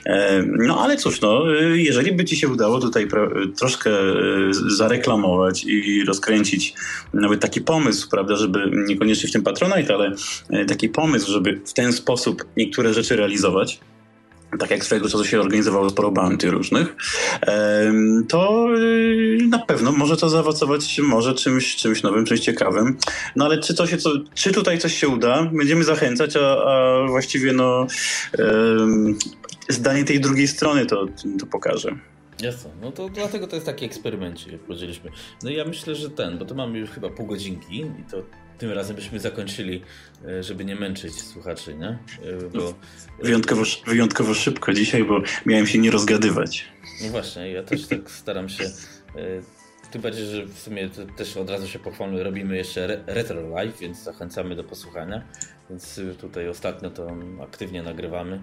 E, 0.06 0.42
no 0.42 0.80
ale 0.84 0.96
cóż, 0.96 1.20
no, 1.20 1.44
jeżeli 1.74 2.12
by 2.12 2.24
ci 2.24 2.36
się 2.36 2.48
udało 2.48 2.80
tutaj 2.80 3.08
troszkę 3.58 3.90
zareklamować 4.50 5.64
i 5.64 6.04
rozkręcić 6.04 6.74
nawet 7.14 7.40
taki 7.40 7.60
pomysł, 7.60 8.08
prawda, 8.10 8.36
żeby 8.36 8.70
niekoniecznie 8.88 9.28
w 9.28 9.32
tym 9.32 9.42
Patronite, 9.42 9.94
ale 9.94 10.14
taki 10.66 10.88
pomysł, 10.88 11.32
żeby 11.32 11.60
w 11.66 11.72
ten 11.72 11.92
sposób 11.92 12.44
niektóre 12.56 12.94
rzeczy 12.94 13.16
realizować, 13.16 13.80
tak 14.58 14.70
jak 14.70 14.84
swojego 14.84 15.08
czasu 15.08 15.24
się 15.24 15.40
organizowało 15.40 15.90
sporo 15.90 16.10
bounty 16.10 16.50
różnych, 16.50 16.96
to 18.28 18.68
y, 18.78 19.38
na 19.48 19.58
pewno 19.58 19.92
może 19.92 20.16
to 20.16 20.28
zaowocować 20.28 20.98
może 20.98 21.34
czymś, 21.34 21.76
czymś 21.76 22.02
nowym, 22.02 22.24
czymś 22.24 22.40
ciekawym. 22.40 22.96
No 23.36 23.44
ale 23.44 23.58
czy, 23.58 23.74
to 23.74 23.86
się, 23.86 23.96
czy 24.34 24.52
tutaj 24.52 24.78
coś 24.78 24.94
się 24.94 25.08
uda? 25.08 25.50
Będziemy 25.52 25.84
zachęcać, 25.84 26.36
a, 26.36 26.40
a 26.40 27.06
właściwie 27.08 27.52
no, 27.52 27.86
zdanie 29.68 30.04
tej 30.04 30.20
drugiej 30.20 30.48
strony 30.48 30.86
to, 30.86 31.06
to 31.40 31.46
pokaże. 31.46 31.96
Jasne, 32.42 32.70
no 32.80 32.92
to 32.92 33.08
dlatego 33.08 33.46
to 33.46 33.56
jest 33.56 33.66
taki 33.66 33.84
eksperymencik, 33.84 34.52
jak 34.52 34.60
powiedzieliśmy. 34.60 35.10
No 35.42 35.50
ja 35.50 35.64
myślę, 35.64 35.94
że 35.94 36.10
ten, 36.10 36.38
bo 36.38 36.44
to 36.44 36.54
mamy 36.54 36.78
już 36.78 36.90
chyba 36.90 37.10
pół 37.10 37.26
godzinki 37.26 37.80
i 37.80 38.10
to 38.10 38.22
tym 38.58 38.72
razem 38.72 38.96
byśmy 38.96 39.20
zakończyli, 39.20 39.82
e, 40.24 40.42
żeby 40.42 40.64
nie 40.64 40.76
męczyć 40.76 41.22
słuchaczy, 41.22 41.74
nie? 41.74 41.88
E, 41.88 41.98
bo... 42.54 42.74
Wyjątkowo, 43.22 43.62
wyjątkowo 43.86 44.34
szybko 44.34 44.72
dzisiaj, 44.72 45.04
bo 45.04 45.22
miałem 45.46 45.66
się 45.66 45.78
nie 45.78 45.90
rozgadywać. 45.90 46.68
No 47.02 47.08
właśnie, 47.08 47.50
ja 47.50 47.62
też 47.62 47.86
tak 47.86 48.10
staram 48.10 48.48
się. 48.48 48.64
E, 48.64 48.72
tym 49.90 50.02
bardziej, 50.02 50.26
że 50.26 50.46
w 50.46 50.58
sumie 50.58 50.88
też 51.16 51.36
od 51.36 51.50
razu 51.50 51.68
się 51.68 51.78
pochwalmy, 51.78 52.22
robimy 52.22 52.56
jeszcze 52.56 53.04
Retro 53.06 53.48
Live, 53.48 53.78
więc 53.78 54.02
zachęcamy 54.02 54.56
do 54.56 54.64
posłuchania. 54.64 55.22
Więc 55.70 56.00
tutaj 56.20 56.48
ostatnio 56.48 56.90
to 56.90 57.16
aktywnie 57.42 57.82
nagrywamy. 57.82 58.40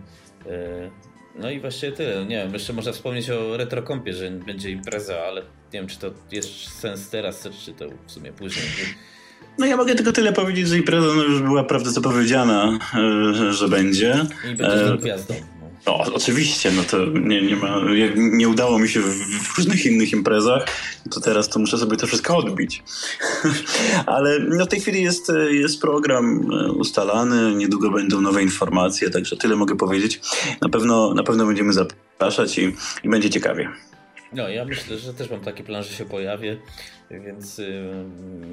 No 1.36 1.52
i 1.52 1.60
właściwie 1.60 1.92
tyle. 1.92 2.26
Nie 2.26 2.38
wiem, 2.38 2.54
jeszcze 2.54 2.74
można 2.74 2.92
wspomnieć 2.92 3.30
o 3.30 3.58
retrokąpie, 3.58 4.14
że 4.14 4.32
będzie 4.32 4.70
impreza, 4.72 5.20
ale 5.20 5.42
nie 5.42 5.80
wiem, 5.80 5.88
czy 5.88 6.00
to 6.00 6.12
jest 6.32 6.80
sens 6.80 7.10
teraz, 7.10 7.48
czy 7.66 7.74
to 7.74 7.86
w 8.08 8.12
sumie 8.12 8.34
później. 8.34 8.66
No 9.58 9.66
ja 9.66 9.78
mogę 9.78 9.96
tylko 9.96 10.12
tyle 10.12 10.34
powiedzieć, 10.34 10.68
że 10.68 10.78
impreza 10.78 11.08
no, 11.08 11.24
już 11.24 11.42
była 11.42 11.64
prawda 11.64 11.92
zapowiedziana, 11.92 12.80
e, 12.96 13.54
że 13.54 13.68
będzie. 13.68 14.26
I 14.52 14.56
będziesz 14.56 14.90
e, 14.90 14.98
gwiazdą. 14.98 15.34
No, 15.86 15.98
oczywiście, 16.14 16.72
no 16.72 16.84
to 16.84 17.06
nie, 17.06 17.42
nie 17.42 17.56
ma, 17.56 17.82
nie 18.16 18.50
udało 18.50 18.80
mi 18.80 18.90
się 18.90 19.00
w, 19.00 19.06
w, 19.44 19.58
różnych 19.58 19.86
innych 19.86 20.12
imprezach, 20.14 20.66
to 21.12 21.22
teraz 21.22 21.50
to 21.50 21.60
muszę 21.60 21.78
sobie 21.78 21.98
to 21.98 22.08
wszystko 22.08 22.38
odbić. 22.38 22.84
Ale 24.06 24.40
no, 24.40 24.66
w 24.66 24.68
tej 24.68 24.80
chwili 24.80 25.02
jest, 25.02 25.32
jest 25.52 25.82
program 25.82 26.52
e, 26.52 26.72
ustalany, 26.72 27.56
niedługo 27.56 27.92
będą 27.92 28.22
nowe 28.22 28.44
informacje, 28.44 29.10
także 29.10 29.38
tyle 29.38 29.56
mogę 29.56 29.76
powiedzieć. 29.76 30.22
Na 30.62 30.70
pewno, 30.70 31.14
na 31.14 31.24
pewno 31.24 31.46
będziemy 31.46 31.74
zapraszać 31.74 32.58
i, 32.58 32.76
i 33.04 33.10
będzie 33.10 33.30
ciekawie. 33.30 33.70
No, 34.34 34.50
ja 34.50 34.66
myślę, 34.66 34.98
że 34.98 35.14
też 35.14 35.30
mam 35.30 35.42
taki 35.42 35.64
plan, 35.64 35.84
że 35.84 35.94
się 35.94 36.06
pojawię, 36.06 36.58
więc 37.12 37.62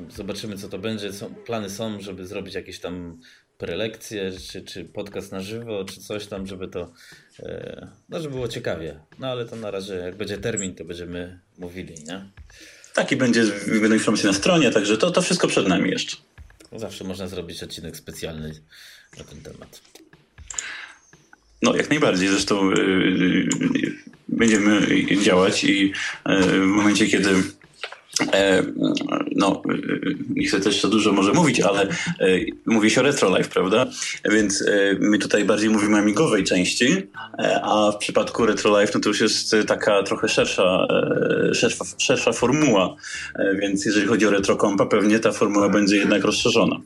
zobaczymy, 0.09 0.57
co 0.57 0.69
to 0.69 0.79
będzie. 0.79 1.13
Są, 1.13 1.35
plany 1.35 1.71
są, 1.71 2.01
żeby 2.01 2.27
zrobić 2.27 2.55
jakieś 2.55 2.81
tam 2.81 3.21
prelekcje, 3.59 4.33
czy, 4.51 4.63
czy 4.63 4.85
podcast 4.85 5.33
na 5.33 5.41
żywo, 5.41 5.85
czy 5.85 6.01
coś 6.01 6.27
tam, 6.27 6.47
żeby 6.47 6.69
to, 6.69 6.93
y, 7.41 7.87
no, 8.09 8.21
żeby 8.21 8.35
było 8.35 8.49
ciekawie. 8.49 9.01
No, 9.19 9.27
ale 9.27 9.45
to 9.45 9.57
na 9.57 9.71
razie, 9.71 9.95
jak 9.95 10.17
będzie 10.17 10.39
termin, 10.39 10.75
to 10.75 10.85
będziemy 10.85 11.41
mówili, 11.59 11.95
nie? 12.05 12.31
Taki 12.95 13.17
będzie, 13.17 13.43
będą 13.81 13.95
informacje 13.95 14.27
na 14.27 14.35
stronie, 14.35 14.71
także 14.71 14.99
to, 14.99 15.11
to 15.11 15.23
wszystko 15.23 15.49
przed 15.49 15.69
nami 15.69 15.91
jeszcze. 15.91 16.17
Zawsze 16.73 17.05
można 17.05 17.29
zrobić 17.29 17.63
odcinek 17.63 17.97
specjalny 17.97 18.53
na 19.19 19.25
ten 19.25 19.41
temat. 19.43 19.81
No, 21.63 21.77
jak 21.77 21.91
najbardziej. 21.91 22.29
Zresztą 22.29 22.71
yy, 22.71 23.49
będziemy 24.29 24.87
działać 25.23 25.65
i 25.65 25.93
yy, 26.29 26.43
w 26.61 26.67
momencie, 26.67 27.07
kiedy 27.07 27.31
E, 28.33 28.63
no, 29.37 29.63
nie 30.29 30.47
chcę 30.47 30.61
też 30.61 30.83
za 30.83 30.89
dużo 30.89 31.13
może 31.13 31.33
mówić, 31.33 31.61
ale 31.61 31.83
e, 31.83 31.89
mówi 32.67 32.91
się 32.91 33.01
o 33.01 33.05
Retro 33.05 33.37
Life, 33.37 33.51
prawda? 33.51 33.87
Więc 34.31 34.63
e, 34.63 34.97
my 35.01 35.19
tutaj 35.19 35.45
bardziej 35.45 35.71
mówimy 35.71 35.97
o 35.97 35.99
amigowej 35.99 36.45
części, 36.45 36.87
a 37.63 37.93
w 37.93 37.97
przypadku 37.97 38.47
Retro 38.47 38.81
Life 38.81 38.93
no 38.95 39.01
to 39.01 39.09
już 39.09 39.21
jest 39.21 39.57
taka 39.67 40.03
trochę 40.03 40.29
szersza, 40.29 40.87
szersza, 41.53 41.85
szersza 41.99 42.33
formuła, 42.33 42.97
więc 43.61 43.87
jeżeli 43.87 44.07
chodzi 44.07 44.27
o 44.27 44.31
Retro 44.31 44.57
Compa, 44.57 44.87
pewnie 44.87 45.19
ta 45.19 45.33
formuła 45.33 45.69
będzie 45.69 45.97
jednak 45.97 46.25
rozszerzona. 46.25 46.81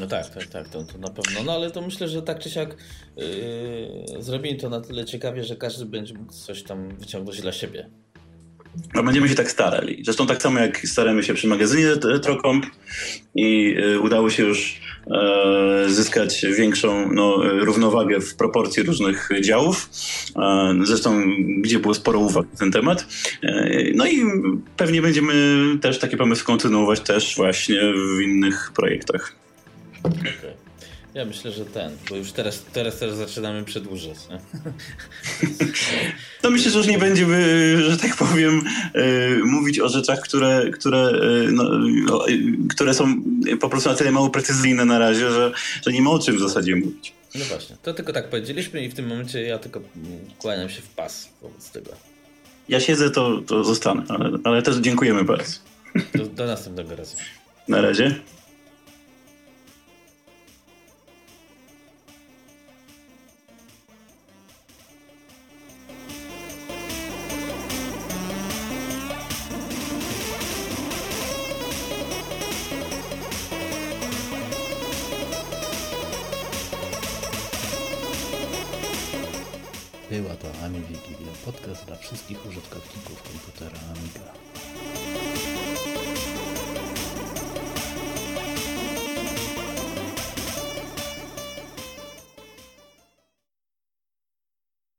No 0.00 0.06
tak, 0.06 0.28
tak, 0.28 0.46
tak, 0.46 0.68
to, 0.68 0.84
to 0.84 0.98
na 0.98 1.08
pewno. 1.08 1.42
No 1.44 1.52
ale 1.52 1.70
to 1.70 1.82
myślę, 1.82 2.08
że 2.08 2.22
tak 2.22 2.38
czy 2.38 2.50
siak 2.50 2.76
yy, 3.16 4.22
zrobili 4.22 4.56
to 4.56 4.70
na 4.70 4.80
tyle 4.80 5.04
ciekawie, 5.04 5.44
że 5.44 5.56
każdy 5.56 5.86
będzie 5.86 6.14
mógł 6.14 6.32
coś 6.32 6.62
tam 6.62 6.96
wyciągnąć 6.98 7.40
dla 7.40 7.52
siebie. 7.52 7.90
No 8.94 9.02
będziemy 9.02 9.28
się 9.28 9.34
tak 9.34 9.50
starali. 9.50 10.02
Zresztą 10.04 10.26
tak 10.26 10.42
samo 10.42 10.58
jak 10.58 10.78
staramy 10.78 11.22
się 11.22 11.34
przy 11.34 11.46
magazynie 11.46 11.86
Retrocomp 12.04 12.66
i 13.34 13.74
y, 13.78 14.00
udało 14.00 14.30
się 14.30 14.42
już 14.42 14.80
e, 15.10 15.84
zyskać 15.88 16.46
większą 16.58 17.12
no, 17.12 17.36
równowagę 17.64 18.20
w 18.20 18.36
proporcji 18.36 18.82
różnych 18.82 19.28
działów. 19.40 19.90
E, 20.36 20.74
zresztą 20.82 21.22
gdzie 21.60 21.78
było 21.78 21.94
sporo 21.94 22.18
uwag 22.18 22.46
na 22.52 22.58
ten 22.58 22.72
temat. 22.72 23.06
No 23.94 24.06
i 24.06 24.22
pewnie 24.76 25.02
będziemy 25.02 25.34
też 25.80 25.98
takie 25.98 26.16
pomysły 26.16 26.46
kontynuować 26.46 27.00
też 27.00 27.36
właśnie 27.36 27.80
w 28.16 28.20
innych 28.20 28.72
projektach. 28.74 29.45
Okay. 30.04 30.66
Ja 31.16 31.24
myślę, 31.24 31.52
że 31.52 31.64
ten, 31.64 31.96
bo 32.10 32.16
już 32.16 32.32
teraz, 32.32 32.64
teraz 32.72 32.98
też 32.98 33.12
zaczynamy 33.12 33.64
przedłużać. 33.64 34.16
Nie? 34.30 34.40
No 36.42 36.50
myślę, 36.50 36.70
że 36.70 36.78
już 36.78 36.86
nie 36.86 36.98
będziemy, 36.98 37.76
że 37.90 37.96
tak 37.96 38.16
powiem, 38.16 38.62
yy, 38.94 39.44
mówić 39.44 39.80
o 39.80 39.88
rzeczach, 39.88 40.20
które, 40.20 40.70
które, 40.70 40.98
yy, 40.98 41.52
no, 41.52 42.26
yy, 42.26 42.38
które 42.70 42.94
są 42.94 43.22
po 43.60 43.68
prostu 43.68 43.88
na 43.88 43.94
tyle 43.94 44.12
mało 44.12 44.30
precyzyjne 44.30 44.84
na 44.84 44.98
razie, 44.98 45.30
że, 45.30 45.52
że 45.86 45.92
nie 45.92 46.02
ma 46.02 46.10
o 46.10 46.18
czym 46.18 46.36
w 46.36 46.40
zasadzie 46.40 46.76
mówić. 46.76 47.12
No 47.34 47.44
właśnie, 47.44 47.76
to 47.82 47.94
tylko 47.94 48.12
tak 48.12 48.30
powiedzieliśmy 48.30 48.84
i 48.84 48.88
w 48.88 48.94
tym 48.94 49.06
momencie 49.06 49.42
ja 49.42 49.58
tylko 49.58 49.80
kłaniam 50.38 50.70
się 50.70 50.82
w 50.82 50.88
pas 50.88 51.28
wobec 51.42 51.70
tego. 51.70 51.90
Ja 52.68 52.80
siedzę, 52.80 53.10
to, 53.10 53.42
to 53.46 53.64
zostanę, 53.64 54.02
ale, 54.08 54.30
ale 54.44 54.62
też 54.62 54.76
dziękujemy 54.76 55.24
bardzo. 55.24 55.52
Do, 56.14 56.26
do 56.26 56.46
następnego 56.46 56.96
razu. 56.96 57.16
Na 57.68 57.80
razie. 57.80 58.14
Podcast 81.46 81.84
dla 81.84 81.96
wszystkich 81.96 82.46
użytkowników 82.46 83.22
komputera 83.22 83.78
Amiga. 83.92 84.45